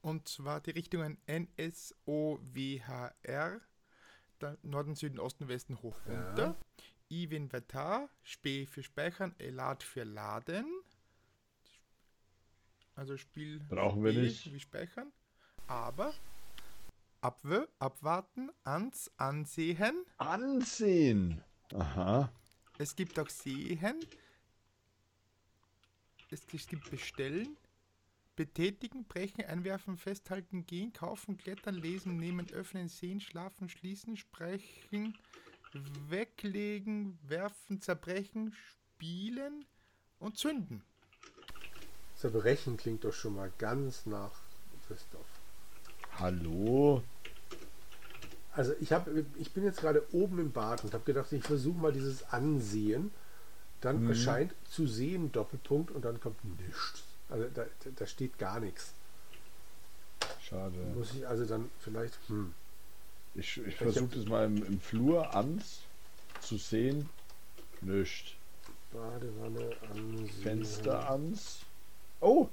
Und 0.00 0.26
zwar 0.28 0.60
die 0.60 0.70
Richtungen 0.70 1.18
NSOWHR. 1.26 2.40
Norden, 4.62 4.94
Süden, 4.94 5.18
Osten, 5.18 5.48
Westen, 5.48 5.82
hoch, 5.82 5.96
Ja. 6.08 6.28
runter. 6.28 6.54
Inventar, 7.10 8.08
Sp 8.24 8.64
für 8.70 8.82
Speichern, 8.84 9.34
Elat 9.38 9.82
für 9.82 10.04
Laden. 10.04 10.64
Also 12.98 13.16
Spiel 13.16 13.60
Brauchen 13.60 14.02
wir 14.02 14.10
Spiel 14.10 14.24
nicht. 14.24 14.52
wie 14.52 14.58
Speichern. 14.58 15.12
Aber 15.68 16.12
abwe 17.20 17.68
abwarten, 17.78 18.50
ans, 18.64 19.08
ansehen. 19.16 20.04
Ansehen. 20.16 21.40
Aha. 21.74 22.32
Es 22.76 22.96
gibt 22.96 23.20
auch 23.20 23.28
Sehen. 23.28 24.00
Es 26.30 26.44
gibt 26.66 26.90
Bestellen. 26.90 27.56
Betätigen, 28.34 29.04
brechen, 29.04 29.44
einwerfen, 29.44 29.96
festhalten, 29.96 30.66
gehen, 30.66 30.92
kaufen, 30.92 31.36
klettern, 31.36 31.76
lesen, 31.76 32.16
nehmen, 32.16 32.50
öffnen, 32.50 32.88
sehen, 32.88 33.20
schlafen, 33.20 33.68
schließen, 33.68 34.16
sprechen, 34.16 35.16
weglegen, 36.08 37.16
werfen, 37.22 37.80
zerbrechen, 37.80 38.54
spielen 38.96 39.64
und 40.18 40.36
zünden. 40.36 40.82
Zerbrechen 42.18 42.76
klingt 42.76 43.04
doch 43.04 43.12
schon 43.14 43.34
mal 43.36 43.50
ganz 43.58 44.06
nach 44.06 44.32
Christoph. 44.86 45.26
Hallo? 46.18 47.02
Also 48.52 48.72
ich 48.80 48.92
habe, 48.92 49.24
ich 49.36 49.52
bin 49.52 49.64
jetzt 49.64 49.80
gerade 49.80 50.02
oben 50.12 50.40
im 50.40 50.50
Bad 50.50 50.82
und 50.82 50.92
habe 50.92 51.04
gedacht, 51.04 51.32
ich 51.32 51.44
versuche 51.44 51.78
mal 51.78 51.92
dieses 51.92 52.24
Ansehen. 52.32 53.12
Dann 53.80 54.02
Mhm. 54.02 54.10
erscheint 54.10 54.54
zu 54.68 54.88
sehen 54.88 55.30
Doppelpunkt 55.30 55.92
und 55.92 56.04
dann 56.04 56.20
kommt 56.20 56.42
nichts. 56.60 57.04
Also 57.28 57.46
da, 57.54 57.64
da 57.94 58.06
steht 58.06 58.36
gar 58.38 58.58
nichts. 58.58 58.92
Schade. 60.42 60.76
Muss 60.96 61.14
ich 61.14 61.26
also 61.28 61.44
dann 61.44 61.70
vielleicht, 61.78 62.18
hm, 62.28 62.52
Ich, 63.34 63.58
ich 63.64 63.76
versuche 63.76 64.16
das 64.16 64.24
mal 64.26 64.46
im, 64.46 64.64
im 64.64 64.80
Flur 64.80 65.34
ans 65.36 65.82
zu 66.40 66.56
sehen. 66.56 67.08
Nicht. 67.80 68.36
Badewanne 68.92 69.76
ansehen. 69.92 70.28
Fenster 70.42 71.08
ans. 71.10 71.60
Oh! 72.20 72.48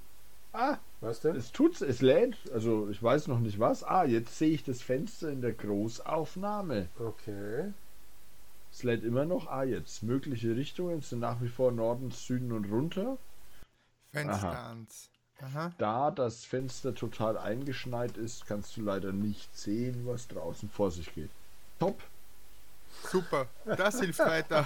Ah! 0.54 0.78
Was 1.01 1.19
denn? 1.21 1.36
Es 1.36 1.51
tut's, 1.51 1.82
es 1.82 2.01
lädt. 2.01 2.36
Also 2.54 2.89
ich 2.89 3.01
weiß 3.01 3.28
noch 3.28 3.39
nicht 3.39 3.60
was. 3.60 3.84
Ah, 3.84 4.06
jetzt 4.06 4.38
sehe 4.38 4.51
ich 4.51 4.63
das 4.63 4.82
Fenster 4.82 5.30
in 5.30 5.41
der 5.41 5.54
Großaufnahme. 5.54 6.88
Okay. 6.99 7.73
Es 8.71 8.84
lädt 8.84 9.04
immer 9.04 9.25
noch. 9.25 9.47
Ah, 9.47 9.63
jetzt. 9.63 10.04
Mögliche 10.04 10.56
Richtungen 10.56 11.01
sind 11.01 11.19
nach 11.19 11.41
wie 11.41 11.49
vor 11.49 11.71
Norden, 11.71 12.12
Süden 12.12 12.51
und 12.51 12.71
runter. 12.71 13.17
Fenster 14.12 14.51
Aha. 14.51 14.69
ans. 14.69 15.10
Aha. 15.41 15.71
Da 15.78 16.12
das 16.12 16.45
Fenster 16.45 16.95
total 16.95 17.38
eingeschneit 17.38 18.15
ist, 18.17 18.47
kannst 18.47 18.78
du 18.78 18.82
leider 18.82 19.12
nicht 19.12 19.56
sehen, 19.58 20.04
was 20.06 20.28
draußen 20.30 20.69
vor 20.69 20.91
sich 20.91 21.13
geht. 21.13 21.30
Top! 21.80 22.01
Super, 23.12 23.47
das 23.65 23.99
hilft 23.99 24.19
weiter. 24.19 24.65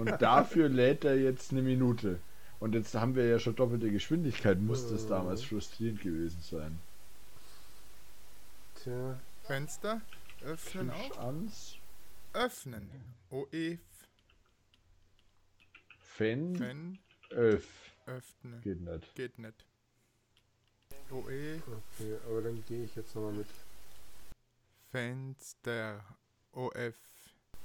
Und 0.00 0.20
dafür 0.20 0.68
lädt 0.68 1.04
er 1.04 1.16
jetzt 1.16 1.52
eine 1.52 1.62
Minute. 1.62 2.18
Und 2.60 2.74
jetzt 2.74 2.94
haben 2.94 3.16
wir 3.16 3.26
ja 3.26 3.38
schon 3.38 3.56
doppelte 3.56 3.90
Geschwindigkeit. 3.90 4.60
Muss 4.60 4.88
das 4.90 5.06
damals 5.06 5.42
frustrierend 5.42 6.02
gewesen 6.02 6.40
sein. 6.42 6.78
Tja, 8.82 9.18
Fenster 9.42 10.00
öffnen 10.42 10.90
Tisch 10.90 11.12
auch. 11.12 11.18
ans. 11.26 11.76
Öffnen. 12.32 12.88
OE, 13.30 13.78
Fen. 15.98 16.56
Fen, 16.56 16.98
Öff. 17.30 17.66
öffnen. 18.06 18.60
Geht 18.62 18.80
nicht. 18.80 19.14
Geht 19.14 19.38
nicht. 19.38 19.64
OE, 21.10 21.56
okay, 21.56 22.18
aber 22.26 22.42
dann 22.42 22.64
gehe 22.66 22.84
ich 22.84 22.94
jetzt 22.94 23.14
nochmal 23.14 23.32
mit, 23.32 23.48
Fenster. 24.90 26.04
OF. 26.52 26.94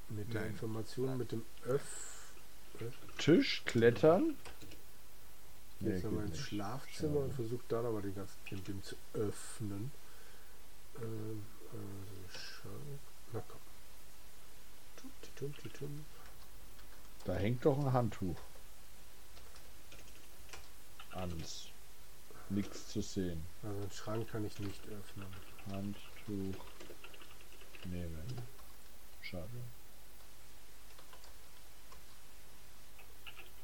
mit 0.09 0.33
der 0.33 0.41
Nein. 0.41 0.51
Information 0.51 1.17
mit 1.17 1.31
dem 1.31 1.43
Öff. 1.65 2.33
Tisch, 3.17 3.63
klettern. 3.65 4.35
Nee, 5.85 5.91
Jetzt 5.93 6.03
nochmal 6.03 6.25
ins. 6.25 6.39
Schlafzimmer 6.39 7.19
und 7.19 7.33
versuche 7.33 7.63
da 7.67 7.81
nochmal 7.81 8.01
den 8.01 8.15
ganzen 8.15 8.43
den 8.45 8.81
zu 8.81 8.95
öffnen. 9.13 9.91
Ähm, 10.99 11.45
also. 11.71 12.75
Na 13.31 13.43
komm. 13.47 13.59
Tum-ti-tum-ti-tum. 14.95 16.05
Da 17.25 17.35
hängt 17.35 17.63
doch 17.63 17.77
ein 17.77 17.93
Handtuch. 17.93 18.37
Ans. 21.11 21.67
Nichts 22.49 22.87
zu 22.87 23.01
sehen. 23.01 23.43
Also 23.61 23.81
den 23.81 23.91
Schrank 23.91 24.29
kann 24.31 24.45
ich 24.45 24.59
nicht 24.59 24.81
öffnen. 24.87 25.27
Handtuch 25.69 26.65
nehmen. 27.85 28.41
Schade. 29.21 29.49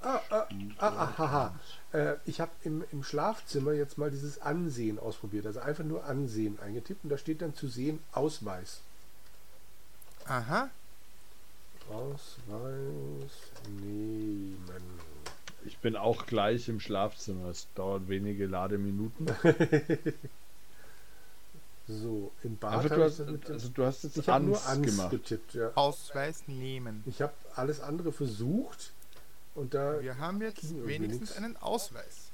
Ah, 0.04 0.48
ah, 0.82 1.14
ah, 1.18 1.54
ah. 1.94 1.98
Äh, 1.98 2.16
ich 2.26 2.42
habe 2.42 2.52
im, 2.64 2.84
im 2.92 3.04
Schlafzimmer 3.04 3.74
jetzt 3.74 3.98
mal 3.98 4.12
dieses 4.12 4.42
Ansehen 4.42 5.00
ausprobiert. 5.00 5.46
Also 5.46 5.60
einfach 5.60 5.84
nur 5.84 6.06
Ansehen 6.06 6.60
eingetippt 6.60 7.04
und 7.04 7.10
da 7.10 7.18
steht 7.18 7.42
dann 7.42 7.56
zu 7.56 7.68
sehen 7.68 8.00
Ausweis. 8.12 8.82
Aha. 10.26 10.70
Ausweis 11.90 13.32
nehmen. 13.82 14.84
Ich 15.66 15.78
bin 15.80 15.96
auch 15.96 16.26
gleich 16.26 16.70
im 16.70 16.80
Schlafzimmer. 16.80 17.50
Es 17.50 17.68
dauert 17.76 18.08
wenige 18.08 18.48
Lademinuten. 18.48 19.28
So, 21.88 22.32
im 22.44 22.58
Bad 22.58 22.90
du 22.90 23.04
hast, 23.04 23.20
also 23.20 23.70
du 23.70 23.84
hast 23.84 24.04
jetzt 24.04 24.18
Ich 24.18 24.30
habe 24.30 24.46
ans, 24.46 24.48
nur 24.48 24.70
Ans 24.70 24.88
gemacht. 24.88 25.12
getippt, 25.12 25.56
ja. 25.56 25.72
Ausweis 25.76 26.44
nehmen. 26.48 27.04
Ich 27.06 27.22
habe 27.22 27.34
alles 27.56 27.82
andere 27.82 28.12
versucht 28.14 28.92
und 29.56 29.74
da 29.74 30.02
Wir 30.02 30.18
haben 30.18 30.42
jetzt 30.42 30.64
wenigstens 30.86 31.30
nix. 31.32 31.38
einen 31.38 31.58
Ausweis. 31.58 32.32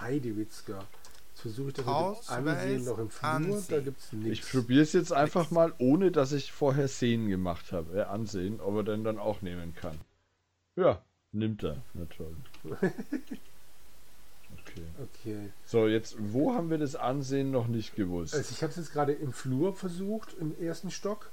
Heidewitzka. 0.00 0.84
Jetzt 1.30 1.40
versuche 1.42 1.68
ich 1.68 1.74
das 1.74 1.86
Ausweis 1.86 2.40
mit 2.40 2.54
Ansehen 2.54 2.84
noch 2.84 2.98
im 2.98 3.10
Flur, 3.10 3.30
ansehen. 3.30 3.64
da 3.68 3.80
gibt 3.80 3.98
es 4.00 4.06
Ich 4.06 4.12
nichts. 4.18 4.50
probiere 4.50 4.82
es 4.82 4.92
jetzt 4.94 5.12
einfach 5.12 5.50
mal, 5.50 5.72
ohne 5.78 6.10
dass 6.10 6.32
ich 6.32 6.50
vorher 6.52 6.88
Sehen 6.88 7.28
gemacht 7.28 7.72
habe. 7.72 7.98
Äh, 7.98 8.02
ansehen, 8.04 8.60
ob 8.60 8.76
er 8.76 8.82
denn 8.84 9.04
dann 9.04 9.18
auch 9.18 9.42
nehmen 9.42 9.74
kann. 9.74 9.98
Ja, 10.76 11.02
nimmt 11.32 11.62
er. 11.62 11.82
Na 11.94 12.04
toll. 12.06 12.34
Okay. 14.68 14.82
Okay. 15.02 15.52
So, 15.64 15.86
jetzt, 15.86 16.16
wo 16.18 16.52
haben 16.54 16.68
wir 16.70 16.78
das 16.78 16.96
Ansehen 16.96 17.50
noch 17.50 17.66
nicht 17.66 17.94
gewusst? 17.94 18.34
Also 18.34 18.50
ich 18.50 18.62
habe 18.62 18.70
es 18.72 18.76
jetzt 18.76 18.92
gerade 18.92 19.12
im 19.12 19.32
Flur 19.32 19.74
versucht, 19.74 20.34
im 20.38 20.54
ersten 20.60 20.90
Stock. 20.90 21.30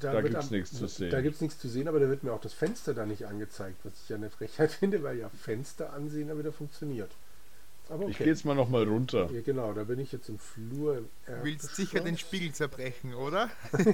Da 0.00 0.12
wird 0.12 0.26
gibt's 0.32 0.46
am- 0.48 0.52
nichts 0.52 0.72
zu 0.72 0.86
sehen. 0.86 1.10
Da 1.10 1.20
gibt 1.20 1.36
es 1.36 1.40
nichts 1.40 1.58
zu 1.58 1.68
sehen, 1.68 1.88
aber 1.88 1.98
da 2.00 2.08
wird 2.08 2.22
mir 2.22 2.32
auch 2.32 2.40
das 2.40 2.52
Fenster 2.52 2.94
da 2.94 3.06
nicht 3.06 3.24
angezeigt, 3.24 3.76
was 3.84 3.92
ich 4.02 4.08
ja 4.08 4.16
eine 4.16 4.30
Frechheit 4.30 4.70
finde, 4.80 5.02
weil 5.02 5.18
ja 5.18 5.28
Fenster 5.30 5.92
ansehen 5.92 6.28
da 6.28 6.38
wieder 6.38 6.52
funktioniert. 6.52 7.10
Aber 7.88 8.02
okay. 8.02 8.10
Ich 8.10 8.18
gehe 8.18 8.26
jetzt 8.26 8.44
mal 8.44 8.54
noch 8.54 8.68
mal 8.68 8.84
runter. 8.84 9.30
Ja, 9.32 9.40
genau, 9.40 9.72
da 9.72 9.84
bin 9.84 9.98
ich 9.98 10.12
jetzt 10.12 10.28
im 10.28 10.38
Flur. 10.38 10.98
Im 10.98 11.04
Du 11.26 11.32
willst 11.44 11.74
sicher 11.74 12.00
den. 12.00 12.18
Spiegel 12.18 12.52
zerbrechen, 12.52 13.14
oder? 13.14 13.48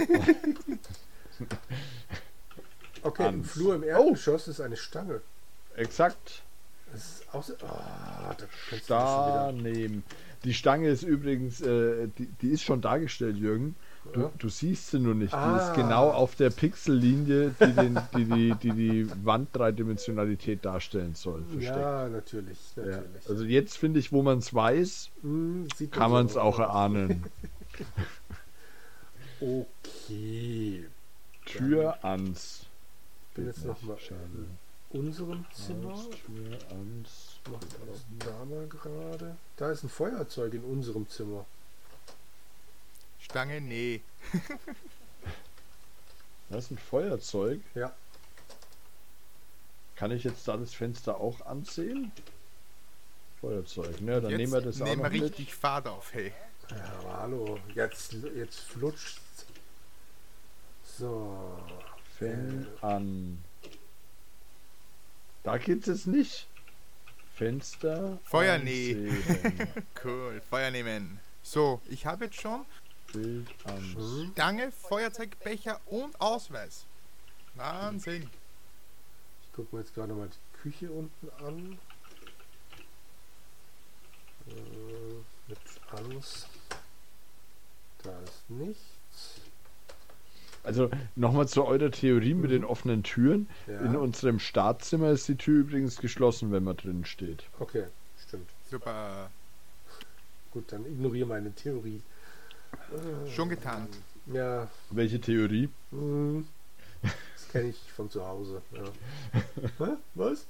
Okay, 3.02 3.22
im 3.24 3.28
Ans. 3.34 3.50
Flur 3.50 3.74
im 3.74 3.82
Erdgeschoss 3.82 4.48
ist 4.48 4.60
eine 4.60 4.76
Stange. 4.76 5.20
Exakt. 5.76 6.42
Das 6.92 7.02
ist 7.02 7.34
auch 7.34 7.42
so. 7.42 7.54
Ah, 7.66 8.34
da 8.38 8.46
kannst 8.46 8.52
du 8.70 8.76
das 8.76 8.86
Da 8.86 9.50
schon 9.50 9.58
wieder. 9.60 9.70
nehmen. 9.70 10.04
Die 10.44 10.54
Stange 10.54 10.88
ist 10.88 11.02
übrigens, 11.02 11.60
äh, 11.60 12.08
die, 12.18 12.26
die 12.40 12.48
ist 12.50 12.62
schon 12.62 12.80
dargestellt, 12.80 13.36
Jürgen. 13.36 13.76
Du, 14.12 14.20
Ja. 14.20 14.30
du 14.38 14.48
siehst 14.50 14.90
sie 14.90 14.98
nur 14.98 15.14
nicht. 15.14 15.32
Die 15.32 15.36
Ah. 15.36 15.56
ist 15.70 15.74
genau 15.74 16.10
auf 16.10 16.34
der 16.36 16.50
Pixellinie, 16.50 17.54
die, 17.58 17.72
den, 17.72 17.98
die, 18.14 18.24
die, 18.26 18.54
die 18.62 18.70
die 18.72 19.10
Wanddreidimensionalität 19.24 20.64
darstellen 20.64 21.14
soll. 21.14 21.42
versteckt. 21.50 21.76
Ja, 21.76 22.08
natürlich, 22.08 22.58
Ja. 22.76 22.84
natürlich. 22.84 23.28
Also 23.28 23.44
jetzt 23.44 23.78
finde 23.78 24.00
ich, 24.00 24.12
wo 24.12 24.22
man 24.22 24.38
es 24.38 24.52
weiß, 24.54 25.10
Hm, 25.22 25.66
kann 25.90 26.10
man 26.10 26.26
es 26.26 26.36
auch 26.36 26.58
erahnen. 26.58 27.24
Okay. 29.40 30.86
Tür 31.44 31.98
ans. 32.02 32.66
Ich 33.30 33.34
bin 33.36 33.46
jetzt 33.46 33.64
nochmal 33.64 33.98
in 34.92 35.00
unserem 35.00 35.44
Zimmer. 35.52 35.92
Aus, 35.92 36.08
Tür 36.10 36.58
ans. 36.70 37.40
Da 38.20 38.44
mal 38.44 38.66
gerade. 38.68 39.36
Da 39.56 39.70
ist 39.70 39.82
ein 39.82 39.88
Feuerzeug 39.88 40.54
in 40.54 40.62
unserem 40.62 41.08
Zimmer. 41.08 41.44
Stange, 43.24 43.60
nee. 43.60 44.00
Das 46.50 46.66
ist 46.66 46.70
ein 46.72 46.78
Feuerzeug. 46.78 47.60
Ja. 47.74 47.92
Kann 49.96 50.10
ich 50.12 50.24
jetzt 50.24 50.46
da 50.46 50.56
das 50.58 50.74
Fenster 50.74 51.18
auch 51.18 51.40
ansehen? 51.46 52.12
Feuerzeug. 53.40 54.00
Ne, 54.02 54.20
dann 54.20 54.30
Jetzt 54.30 54.38
nehmen 54.38 54.52
wir 54.52 54.60
das 54.60 54.80
auch 54.80 54.84
nehmen 54.84 55.02
noch 55.02 55.10
wir 55.10 55.20
mit. 55.22 55.30
richtig 55.32 55.54
Fahrt 55.54 55.88
auf, 55.88 56.12
hey. 56.12 56.32
Ja, 56.70 57.16
hallo. 57.18 57.58
Jetzt, 57.74 58.12
jetzt 58.36 58.60
flutscht. 58.60 59.18
So. 60.98 61.58
Fängt 62.18 62.68
an. 62.84 63.42
Da 65.42 65.56
geht's 65.58 65.86
jetzt 65.86 66.06
nicht. 66.06 66.46
Fenster. 67.34 68.18
Feuer, 68.24 68.58
nee. 68.58 69.10
Cool, 70.04 70.40
Feuer 70.48 70.70
nehmen. 70.70 71.18
So, 71.42 71.80
ich 71.88 72.06
habe 72.06 72.26
jetzt 72.26 72.40
schon 72.40 72.64
Bild. 73.14 73.46
Stange, 74.32 74.72
Feuerzeug, 74.72 75.38
Becher 75.42 75.80
und 75.86 76.20
Ausweis. 76.20 76.84
Wahnsinn. 77.54 78.28
Ich 79.44 79.52
gucke 79.54 79.74
mir 79.74 79.82
jetzt 79.82 79.94
gerade 79.94 80.12
mal 80.12 80.28
die 80.28 80.58
Küche 80.58 80.90
unten 80.90 81.28
an. 81.44 81.78
Äh, 84.48 85.48
mit 85.48 85.58
Angst. 85.90 86.48
Da 88.02 88.18
ist 88.20 88.50
nichts. 88.50 89.40
Also 90.64 90.90
nochmal 91.14 91.46
zu 91.46 91.64
eurer 91.64 91.90
Theorie 91.90 92.34
mit 92.34 92.50
den 92.50 92.64
offenen 92.64 93.02
Türen. 93.02 93.48
Ja. 93.66 93.80
In 93.80 93.96
unserem 93.96 94.38
Startzimmer 94.38 95.10
ist 95.10 95.28
die 95.28 95.36
Tür 95.36 95.60
übrigens 95.60 95.98
geschlossen, 95.98 96.52
wenn 96.52 96.64
man 96.64 96.76
drin 96.76 97.04
steht. 97.04 97.44
Okay, 97.58 97.84
stimmt. 98.26 98.48
Super. 98.70 99.30
Gut, 100.52 100.72
dann 100.72 100.86
ignoriere 100.86 101.26
meine 101.26 101.52
Theorie. 101.52 102.00
Schon 103.34 103.48
getan. 103.48 103.88
Ja, 104.26 104.68
Welche 104.90 105.20
Theorie? 105.20 105.68
hm, 105.90 106.46
das 107.02 107.48
kenne 107.52 107.68
ich 107.68 107.92
von 107.92 108.08
zu 108.10 108.26
Hause. 108.26 108.62
Ja. 108.72 108.84
Hä? 109.86 109.92
Was? 110.14 110.46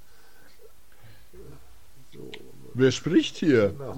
So, 2.13 2.31
Wer 2.73 2.91
spricht 2.91 3.37
hier? 3.37 3.69
genau. 3.69 3.95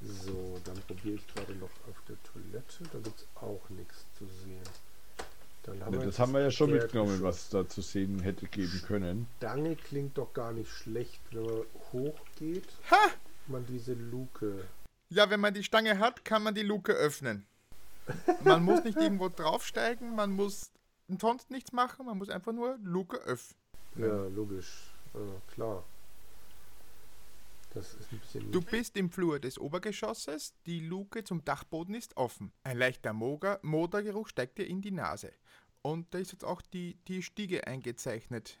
So, 0.00 0.60
dann 0.64 0.76
probiere 0.86 1.14
ich 1.16 1.26
gerade 1.34 1.54
noch 1.54 1.70
auf 1.88 1.96
der 2.08 2.16
Toilette. 2.24 2.84
Da 2.92 2.98
gibt 2.98 3.18
es 3.20 3.26
auch 3.36 3.68
nichts 3.70 4.04
zu 4.18 4.26
sehen. 4.44 4.60
Dann 5.62 5.80
haben 5.82 5.92
Ne, 5.94 6.00
wir 6.00 6.06
das 6.06 6.18
haben 6.18 6.32
wir 6.34 6.40
ja 6.42 6.50
schon 6.50 6.70
mitgenommen, 6.72 7.22
was 7.22 7.36
es 7.44 7.48
da 7.48 7.66
zu 7.66 7.80
sehen 7.80 8.20
hätte 8.20 8.46
geben 8.46 8.82
können. 8.86 9.26
Stange 9.38 9.76
klingt 9.76 10.18
doch 10.18 10.32
gar 10.34 10.52
nicht 10.52 10.70
schlecht, 10.70 11.20
wenn 11.30 11.44
man 11.44 11.62
hochgeht. 11.92 12.68
Ha! 12.90 13.10
Man 13.46 13.64
diese 13.66 13.94
Luke. 13.94 14.64
Ja, 15.10 15.30
wenn 15.30 15.40
man 15.40 15.54
die 15.54 15.64
Stange 15.64 15.98
hat, 15.98 16.24
kann 16.24 16.42
man 16.42 16.54
die 16.54 16.62
Luke 16.62 16.92
öffnen. 16.92 17.46
Man 18.42 18.64
muss 18.64 18.84
nicht 18.84 18.96
irgendwo 19.00 19.28
draufsteigen, 19.28 20.14
man 20.14 20.32
muss 20.32 20.70
sonst 21.20 21.50
nichts 21.50 21.72
machen, 21.72 22.06
man 22.06 22.18
muss 22.18 22.30
einfach 22.30 22.52
nur 22.52 22.78
Luke 22.82 23.16
öffnen. 23.18 23.58
Ja, 23.96 24.26
logisch. 24.28 24.90
Ja, 25.14 25.52
klar. 25.52 25.84
Das 27.74 27.94
ist 27.94 28.12
ein 28.12 28.18
bisschen. 28.20 28.52
Du 28.52 28.60
bist 28.60 28.96
im 28.96 29.10
Flur 29.10 29.40
des 29.40 29.58
Obergeschosses, 29.58 30.54
die 30.64 30.80
Luke 30.80 31.24
zum 31.24 31.44
Dachboden 31.44 31.94
ist 31.94 32.16
offen. 32.16 32.52
Ein 32.62 32.78
leichter 32.78 33.12
Moger, 33.12 33.58
Motorgeruch 33.62 34.28
steigt 34.28 34.58
dir 34.58 34.66
in 34.66 34.80
die 34.80 34.92
Nase. 34.92 35.32
Und 35.82 36.14
da 36.14 36.18
ist 36.18 36.32
jetzt 36.32 36.44
auch 36.44 36.62
die, 36.62 36.96
die 37.08 37.22
Stiege 37.22 37.66
eingezeichnet. 37.66 38.58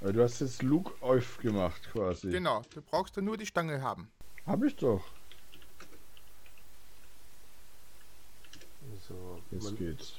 Du 0.00 0.22
hast 0.22 0.40
jetzt 0.40 0.62
Luke 0.62 0.92
aufgemacht 1.00 1.90
quasi. 1.90 2.30
Genau, 2.30 2.62
du 2.72 2.80
brauchst 2.82 3.16
da 3.16 3.20
nur 3.20 3.36
die 3.36 3.46
Stange 3.46 3.82
haben. 3.82 4.10
Hab 4.46 4.62
ich 4.62 4.76
doch. 4.76 5.04
So, 9.08 9.38
Jetzt 9.50 9.64
man, 9.64 9.76
geht's. 9.76 10.12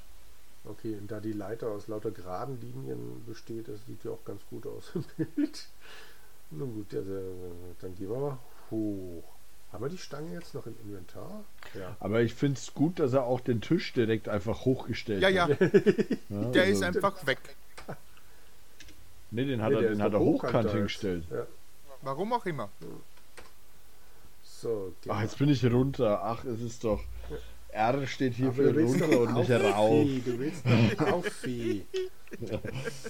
okay, 0.65 0.95
und 0.95 1.09
da 1.11 1.19
die 1.19 1.33
Leiter 1.33 1.67
aus 1.67 1.87
lauter 1.87 2.11
geraden 2.11 2.59
Linien 2.61 3.23
besteht, 3.25 3.67
das 3.67 3.85
sieht 3.85 4.03
ja 4.03 4.11
auch 4.11 4.23
ganz 4.25 4.41
gut 4.49 4.65
aus 4.67 4.91
im 4.95 5.03
Bild. 5.35 5.67
Nun 6.51 6.73
gut, 6.73 6.91
ja, 6.93 7.01
dann 7.81 7.95
gehen 7.95 8.09
wir 8.09 8.17
mal 8.17 8.37
hoch. 8.71 9.23
Haben 9.71 9.83
wir 9.83 9.89
die 9.89 9.99
Stange 9.99 10.33
jetzt 10.33 10.55
noch 10.55 10.65
im 10.65 10.75
Inventar? 10.83 11.43
Ja. 11.75 11.95
Aber 11.99 12.21
ich 12.21 12.33
finde 12.33 12.57
es 12.57 12.73
gut, 12.73 12.97
dass 12.99 13.13
er 13.13 13.23
auch 13.25 13.39
den 13.39 13.61
Tisch 13.61 13.93
direkt 13.93 14.27
einfach 14.27 14.65
hochgestellt 14.65 15.21
Ja, 15.21 15.29
ja, 15.29 15.47
hat. 15.47 15.59
Ja, 16.29 16.45
der 16.51 16.63
also- 16.63 16.73
ist 16.73 16.83
einfach 16.83 17.25
weg. 17.27 17.37
Nee, 19.31 19.45
den 19.45 19.61
hat 19.61 19.69
Nee, 19.69 19.75
er, 19.83 19.89
den 19.89 20.01
hat 20.01 20.13
er 20.13 20.19
hochkant 20.19 20.71
hingestellt. 20.71 21.23
Ja. 21.29 21.45
Warum 22.01 22.33
auch 22.33 22.45
immer. 22.47 22.69
So, 24.43 24.93
gehen 25.01 25.11
Ach, 25.13 25.21
jetzt 25.21 25.37
bin 25.37 25.49
ich 25.49 25.63
runter. 25.65 26.21
Ach, 26.23 26.43
es 26.45 26.61
ist 26.61 26.83
doch. 26.83 27.01
R 27.71 28.07
steht 28.07 28.33
hier 28.33 28.47
Aber 28.47 28.55
für 28.55 28.73
runter 28.79 29.19
und 29.21 29.33
nicht 29.35 29.51
auf, 29.51 29.63
rauf. 29.75 30.07
Du 30.25 30.39
willst 30.39 30.63
doch 30.97 31.07
auf, 31.11 31.25
Vieh. 31.25 31.85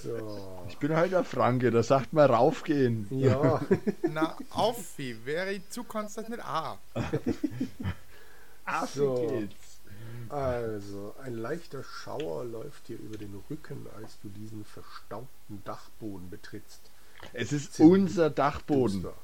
So. 0.02 0.64
Ich 0.68 0.78
bin 0.78 0.96
halt 0.96 1.12
der 1.12 1.24
Franke, 1.24 1.70
da 1.70 1.82
sagt 1.82 2.14
man 2.14 2.30
raufgehen. 2.30 3.06
Ja, 3.10 3.60
Na, 4.10 4.34
auf, 4.50 4.96
wie 4.96 5.26
wäre 5.26 5.60
zu 5.68 5.84
konstant 5.84 6.30
mit 6.30 6.40
A. 6.40 6.78
Ach, 8.64 8.86
So. 8.86 9.28
geht's. 9.38 9.80
also 10.30 11.14
ein 11.22 11.34
leichter 11.36 11.84
Schauer 11.84 12.44
läuft 12.44 12.88
dir 12.88 12.96
über 12.98 13.18
den 13.18 13.42
Rücken, 13.50 13.86
als 14.00 14.18
du 14.22 14.28
diesen 14.30 14.64
verstaubten 14.64 15.62
Dachboden 15.64 16.30
betrittst. 16.30 16.80
Es 17.34 17.52
ist 17.52 17.74
Ziemlich 17.74 17.92
unser 18.02 18.30
Dachboden. 18.30 19.02
Duster. 19.02 19.16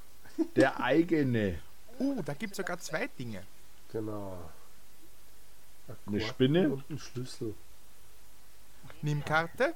Der 0.56 0.80
eigene. 0.82 1.58
Uh, 1.98 2.20
da 2.22 2.34
gibt 2.34 2.52
es 2.52 2.56
sogar 2.58 2.78
zwei 2.78 3.08
Dinge. 3.18 3.42
Genau. 3.90 4.38
Eine 6.06 6.20
Spinne? 6.20 6.70
Und 6.70 6.90
ein 6.90 6.98
Schlüssel. 6.98 7.54
Nimm 9.02 9.24
Karte. 9.24 9.74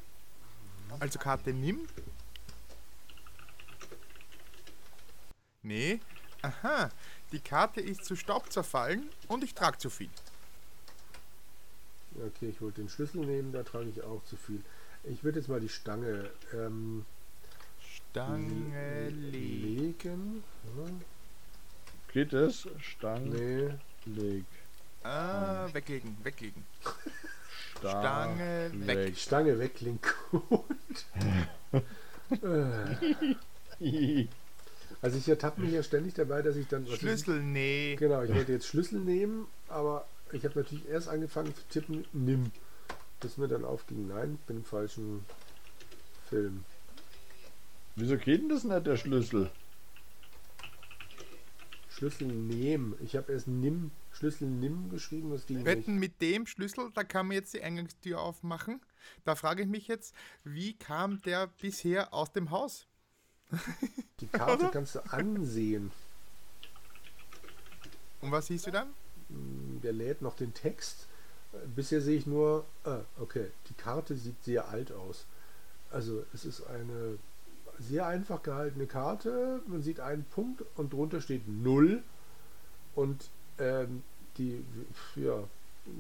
Also 0.99 1.19
Karte 1.19 1.53
nimm. 1.53 1.87
Nee. 5.63 6.01
Aha. 6.43 6.91
Die 7.33 7.41
Karte 7.41 7.81
ist 7.81 8.05
zu 8.05 8.17
Staub 8.17 8.51
zerfallen 8.53 9.09
und 9.29 9.45
ich 9.45 9.55
trage 9.55 9.79
zu 9.79 9.91
viel. 9.91 10.11
Okay, 12.17 12.49
ich 12.49 12.61
wollte 12.61 12.81
den 12.81 12.89
Schlüssel 12.89 13.25
nehmen, 13.25 13.53
da 13.53 13.63
trage 13.63 13.89
ich 13.89 14.03
auch 14.03 14.25
zu 14.25 14.37
viel. 14.37 14.65
Ich 15.05 15.23
würde 15.23 15.39
jetzt 15.39 15.49
mal 15.49 15.61
die 15.61 15.69
Stange 15.69 16.31
ähm, 16.53 17.07
Stange 17.81 19.09
legen. 19.11 19.31
legen. 19.31 20.45
Ja, 20.77 20.91
Geht 22.13 22.33
es? 22.33 22.67
Stang, 22.81 23.29
nee, 23.29 23.73
leg. 24.05 24.45
Ah, 25.03 25.69
weglegen, 25.73 26.17
weglegen. 26.23 26.65
Sta- 27.79 27.91
Stange 28.01 28.71
weg. 28.87 29.17
Stange 29.17 29.59
weg 29.59 29.75
klingt 29.77 30.07
gut. 30.31 30.65
Also 35.03 35.17
ich 35.17 35.29
ertappe 35.29 35.63
mich 35.63 35.73
ja 35.73 35.83
ständig 35.83 36.13
dabei, 36.15 36.43
dass 36.43 36.57
ich 36.57 36.69
dann... 36.69 36.85
was 36.85 36.95
ich- 36.95 37.01
Schlüssel, 37.01 37.43
nee. 37.43 37.97
Genau, 37.99 38.23
ich 38.23 38.35
wollte 38.35 38.53
jetzt 38.53 38.67
Schlüssel 38.67 39.01
nehmen, 39.01 39.47
aber 39.69 40.07
ich 40.33 40.45
habe 40.45 40.59
natürlich 40.61 40.87
erst 40.89 41.09
angefangen 41.09 41.55
zu 41.55 41.63
tippen, 41.71 42.05
nimm. 42.13 42.51
Bis 43.21 43.37
mir 43.39 43.49
dann 43.49 43.65
aufging, 43.65 44.09
nein, 44.09 44.37
ich 44.41 44.47
bin 44.47 44.59
im 44.59 44.65
falschen 44.65 45.25
Film. 46.29 46.65
Wieso 47.97 48.17
geht 48.19 48.43
denn 48.43 48.49
das 48.51 48.65
nicht, 48.65 48.87
der 48.87 48.97
Schlüssel? 48.97 49.51
Schlüssel 51.91 52.29
nehmen. 52.29 52.95
Ich 53.03 53.17
habe 53.17 53.33
erst 53.33 53.49
nimm, 53.49 53.91
Schlüssel 54.13 54.49
nimm 54.49 54.91
geschrieben, 54.91 55.31
das 55.31 55.47
ging 55.47 55.65
Wetten 55.65 55.99
mit 55.99 56.23
dem 56.23 56.47
Schlüssel, 56.47 56.91
da 56.95 57.05
kann 57.05 57.27
man 57.27 57.35
jetzt 57.35 57.53
die 57.53 57.63
Eingangstür 57.63 58.21
aufmachen. 58.21 58.81
Da 59.25 59.35
frage 59.35 59.63
ich 59.63 59.69
mich 59.69 59.89
jetzt, 59.89 60.15
wie 60.45 60.75
kam 60.75 61.21
der 61.23 61.49
bisher 61.61 62.15
aus 62.15 62.33
dem 62.33 62.51
Haus? 62.51 62.87
Die 64.21 64.27
Karte 64.29 64.71
kannst 64.73 64.95
du 64.95 65.01
ansehen. 65.13 65.91
Und 68.21 68.31
was 68.31 68.47
siehst 68.47 68.67
du 68.67 68.71
dann? 68.71 68.89
Der 69.83 69.93
lädt 69.93 70.23
noch 70.23 70.37
den 70.37 70.55
Text. 70.55 71.09
Bisher 71.75 72.01
sehe 72.01 72.17
ich 72.17 72.27
nur, 72.27 72.65
ah, 72.85 73.01
okay, 73.19 73.51
die 73.69 73.75
Karte 73.75 74.17
sieht 74.17 74.45
sehr 74.45 74.69
alt 74.69 74.93
aus. 74.93 75.27
Also 75.91 76.25
es 76.33 76.45
ist 76.45 76.65
eine 76.67 77.19
sehr 77.81 78.07
einfach 78.07 78.43
gehaltene 78.43 78.87
Karte. 78.87 79.61
Man 79.67 79.83
sieht 79.83 80.01
einen 80.01 80.25
Punkt 80.25 80.65
und 80.77 80.93
drunter 80.93 81.21
steht 81.21 81.49
0 81.49 82.03
und 82.95 83.29
ähm, 83.59 84.03
die, 84.39 84.63
ja, 85.17 85.45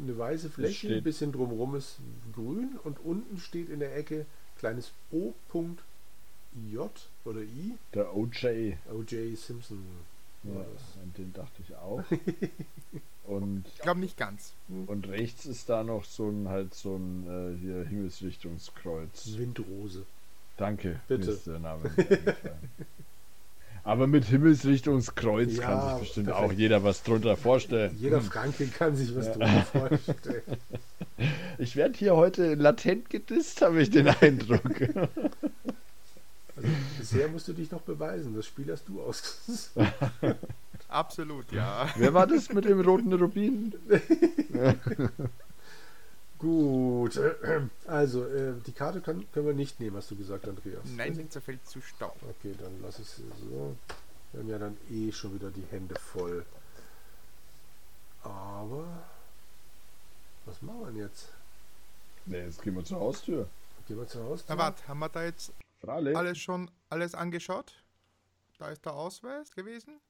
eine 0.02 0.18
weiße 0.18 0.50
Fläche, 0.50 0.96
ein 0.96 1.02
bisschen 1.02 1.32
drumherum 1.32 1.74
ist 1.74 1.96
grün 2.34 2.78
und 2.84 2.98
unten 3.04 3.38
steht 3.38 3.68
in 3.68 3.80
der 3.80 3.96
Ecke 3.96 4.26
kleines 4.58 4.92
O.J 5.10 6.90
oder 7.24 7.40
I. 7.40 7.74
Der 7.94 8.14
OJ. 8.14 8.74
OJ 8.92 9.34
Simpson. 9.34 9.82
Ja, 10.42 10.60
an 10.60 11.12
den 11.18 11.32
dachte 11.32 11.62
ich 11.62 11.74
auch. 11.76 12.02
Und 13.24 13.64
ich 13.68 13.82
glaube 13.82 14.00
nicht 14.00 14.16
ganz. 14.16 14.54
Und 14.86 15.06
rechts 15.06 15.46
ist 15.46 15.68
da 15.68 15.84
noch 15.84 16.04
so 16.04 16.28
ein 16.28 16.48
halt 16.48 16.74
so 16.74 16.96
ein 16.96 17.26
äh, 17.26 17.58
hier 17.60 17.84
Himmelsrichtungskreuz. 17.84 19.36
Windrose. 19.36 20.04
Danke. 20.60 21.00
Bitte. 21.08 21.30
Ist 21.30 21.46
der 21.46 21.58
Name 21.58 21.90
Aber 23.82 24.06
mit 24.06 24.26
Himmelsrichtungskreuz 24.26 25.56
Ja, 25.56 25.62
kann 25.62 25.90
sich 25.90 26.00
bestimmt 26.00 26.26
perfekt. 26.26 26.46
auch 26.46 26.52
jeder 26.52 26.84
was 26.84 27.02
drunter 27.02 27.36
vorstellen. 27.38 27.96
Jeder 27.98 28.20
Franke 28.20 28.66
kann 28.66 28.94
sich 28.94 29.16
was 29.16 29.32
drunter 29.32 29.62
vorstellen. 29.62 30.42
Ich 31.58 31.76
werde 31.76 31.98
hier 31.98 32.16
heute 32.16 32.54
latent 32.54 33.10
gedisst, 33.10 33.60
habe 33.60 33.82
ich 33.82 33.90
den 33.90 34.08
Eindruck. 34.08 34.80
Also, 36.56 36.68
bisher 36.98 37.28
musst 37.28 37.46
du 37.48 37.52
dich 37.52 37.70
noch 37.70 37.82
beweisen. 37.82 38.34
Das 38.34 38.46
Spiel 38.46 38.72
hast 38.72 38.88
du 38.88 39.02
ausgesucht. 39.02 39.72
Absolut, 40.88 41.52
ja. 41.52 41.90
Wer 41.96 42.14
war 42.14 42.26
das 42.26 42.50
mit 42.54 42.64
dem 42.64 42.80
roten 42.80 43.12
Rubin? 43.12 43.74
Gut. 46.40 47.20
Also, 47.86 48.26
äh, 48.26 48.54
die 48.66 48.72
Karte 48.72 49.02
kann, 49.02 49.30
können 49.32 49.46
wir 49.46 49.54
nicht 49.54 49.78
nehmen, 49.78 49.96
hast 49.96 50.10
du 50.10 50.16
gesagt, 50.16 50.48
Andreas. 50.48 50.82
Nein, 50.96 51.14
den 51.14 51.30
zerfällt 51.30 51.66
zu 51.68 51.82
Staub. 51.82 52.16
Okay, 52.28 52.54
dann 52.58 52.80
lass 52.82 52.98
ich 52.98 53.08
sie 53.08 53.24
so. 53.50 53.76
Wir 54.32 54.40
haben 54.40 54.48
ja 54.48 54.58
dann 54.58 54.76
eh 54.90 55.12
schon 55.12 55.34
wieder 55.34 55.50
die 55.50 55.64
Hände 55.70 55.94
voll. 55.98 56.46
Aber 58.22 58.86
was 60.46 60.62
machen 60.62 60.80
wir 60.80 60.86
denn 60.86 60.96
jetzt? 60.96 61.28
Ne, 62.26 62.44
jetzt 62.44 62.62
gehen 62.62 62.74
wir 62.74 62.84
zur 62.84 63.00
Haustür. 63.00 63.48
Gehen 63.86 63.98
wir 63.98 64.08
zu 64.08 64.22
Hause? 64.22 64.44
Na 64.48 64.56
warte, 64.56 64.86
haben 64.88 64.98
wir 64.98 65.08
da 65.08 65.24
jetzt 65.24 65.52
Freilich. 65.80 66.16
alles 66.16 66.38
schon 66.38 66.70
alles 66.88 67.14
angeschaut? 67.14 67.72
Da 68.58 68.68
ist 68.68 68.84
der 68.84 68.94
Ausweis 68.94 69.50
gewesen. 69.52 70.00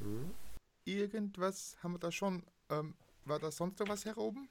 Hm? 0.00 0.30
Irgendwas 0.84 1.76
haben 1.82 1.92
wir 1.92 1.98
da 1.98 2.12
schon. 2.12 2.42
Ähm, 2.70 2.94
war 3.24 3.38
da 3.38 3.50
sonst 3.50 3.78
noch 3.80 3.88
was 3.88 4.04
heroben? 4.04 4.48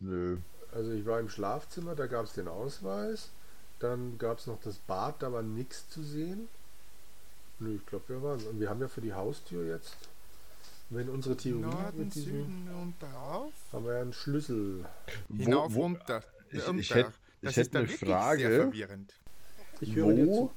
Nö. 0.00 0.38
Also 0.72 0.92
ich 0.92 1.04
war 1.04 1.18
im 1.20 1.28
Schlafzimmer, 1.28 1.94
da 1.94 2.06
gab 2.06 2.24
es 2.26 2.32
den 2.34 2.48
Ausweis. 2.48 3.30
Dann 3.80 4.18
gab 4.18 4.38
es 4.38 4.46
noch 4.46 4.60
das 4.60 4.76
Bad, 4.78 5.22
da 5.22 5.32
war 5.32 5.42
nichts 5.42 5.88
zu 5.88 6.02
sehen. 6.02 6.48
Nö, 7.58 7.76
ich 7.76 7.86
glaube, 7.86 8.08
wir 8.08 8.22
waren. 8.22 8.40
Und 8.46 8.60
wir 8.60 8.68
haben 8.70 8.80
ja 8.80 8.88
für 8.88 9.00
die 9.00 9.12
Haustür 9.12 9.64
jetzt, 9.66 9.96
wenn 10.90 11.08
unsere 11.08 11.36
Theorie 11.36 11.60
Norden, 11.62 11.98
mit 11.98 12.14
diesem, 12.14 12.32
Süden 12.32 12.68
und 12.74 12.94
darauf. 13.00 13.52
haben 13.72 13.84
wir 13.86 13.94
ja 13.94 14.00
einen 14.02 14.12
Schlüssel. 14.12 14.84
Hinauf, 15.36 15.72
wo, 15.74 15.82
runter. 15.82 16.22
ich- 16.50 16.66
ich 16.66 16.94
hätt- 16.94 17.06
das 17.06 17.12
ich 17.42 17.48
ist 17.48 17.56
hätt 17.68 17.74
da 17.74 17.78
eine 17.80 17.88
Frage. 17.88 18.40
sehr 18.48 18.62
verwirrend. 18.62 19.14
Ich 19.80 19.94
höre 19.94 20.12
dir 20.14 20.26
wo 20.26 20.36
zu. 20.48 20.52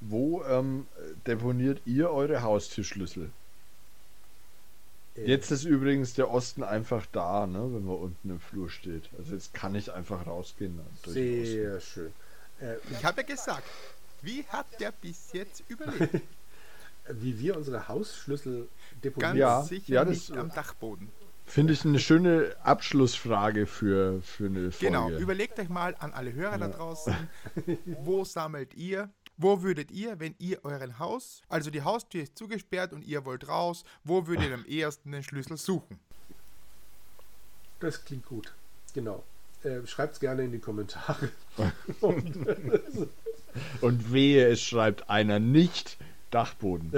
wo 0.00 0.44
ähm, 0.44 0.86
deponiert 1.26 1.82
ihr 1.84 2.10
eure 2.10 2.42
Haustürschlüssel? 2.42 3.30
Äh, 5.16 5.24
Jetzt 5.26 5.50
ist 5.50 5.64
übrigens 5.64 6.14
der 6.14 6.30
Osten 6.30 6.62
einfach 6.62 7.06
da, 7.12 7.46
ne, 7.46 7.58
wenn 7.72 7.84
man 7.84 7.96
unten 7.96 8.30
im 8.30 8.40
Flur 8.40 8.70
steht. 8.70 9.10
Also 9.18 9.34
jetzt 9.34 9.52
kann 9.54 9.74
ich 9.74 9.92
einfach 9.92 10.26
rausgehen. 10.26 10.80
durch 11.02 11.14
den 11.14 11.42
Osten. 11.42 11.52
Sehr 11.52 11.80
schön. 11.80 12.12
Äh, 12.60 12.76
Ich 12.90 13.04
habe 13.04 13.20
ja 13.22 13.26
gesagt, 13.26 13.64
wie 14.22 14.44
hat 14.48 14.66
der 14.80 14.92
bis 14.92 15.32
jetzt 15.32 15.62
überlebt? 15.68 16.20
wie 17.08 17.38
wir 17.40 17.56
unsere 17.56 17.88
Hausschlüssel 17.88 18.68
Ganz 18.92 19.02
deponieren. 19.02 19.36
Ja, 19.36 19.62
sicher 19.62 19.92
ja, 19.92 20.04
das- 20.04 20.28
nicht 20.28 20.36
am 20.36 20.50
Dachboden. 20.50 21.08
Finde 21.44 21.72
ich 21.72 21.84
eine 21.84 21.98
schöne 21.98 22.54
Abschlussfrage 22.62 23.66
für, 23.66 24.22
für 24.22 24.46
eine 24.46 24.70
Folge. 24.70 24.86
Genau, 24.86 25.10
überlegt 25.10 25.58
euch 25.58 25.68
mal 25.68 25.94
an 25.98 26.12
alle 26.12 26.32
Hörer 26.32 26.56
da 26.56 26.68
draußen, 26.68 27.14
wo 28.04 28.24
sammelt 28.24 28.74
ihr, 28.74 29.10
wo 29.36 29.62
würdet 29.62 29.90
ihr, 29.90 30.20
wenn 30.20 30.34
ihr 30.38 30.64
euren 30.64 30.98
Haus, 30.98 31.42
also 31.48 31.70
die 31.70 31.82
Haustür 31.82 32.22
ist 32.22 32.36
zugesperrt 32.38 32.92
und 32.92 33.02
ihr 33.04 33.24
wollt 33.24 33.48
raus, 33.48 33.84
wo 34.04 34.26
würdet 34.26 34.48
ihr 34.48 34.54
am 34.54 34.64
ehesten 34.66 35.12
den 35.12 35.22
Schlüssel 35.22 35.56
suchen? 35.56 35.98
Das 37.80 38.04
klingt 38.04 38.26
gut. 38.26 38.52
Genau. 38.94 39.22
Äh, 39.64 39.86
Schreibt 39.86 40.14
es 40.14 40.20
gerne 40.20 40.44
in 40.44 40.52
die 40.52 40.58
Kommentare. 40.58 41.28
Und, 42.00 42.46
Und 43.80 44.12
wehe, 44.12 44.46
es 44.48 44.60
schreibt 44.62 45.08
einer 45.10 45.38
nicht 45.38 45.98
Dachboden. 46.30 46.92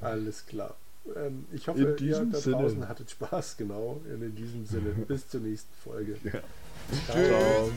alles 0.00 0.46
klar. 0.46 0.76
Ähm, 1.16 1.46
ich 1.52 1.66
hoffe, 1.68 1.80
In 1.80 1.86
ihr 1.88 1.96
diesem 1.96 2.32
da 2.32 2.38
Sinne. 2.38 2.56
draußen 2.56 2.88
hattet 2.88 3.10
Spaß. 3.10 3.56
Genau. 3.56 4.00
Und 4.04 4.22
in 4.22 4.34
diesem 4.34 4.66
Sinne, 4.66 4.90
bis 4.90 5.28
zur 5.28 5.40
nächsten 5.40 5.72
Folge. 5.82 6.16
Ja. 6.24 6.40
Ciao. 7.06 7.24
Ciao. 7.24 7.70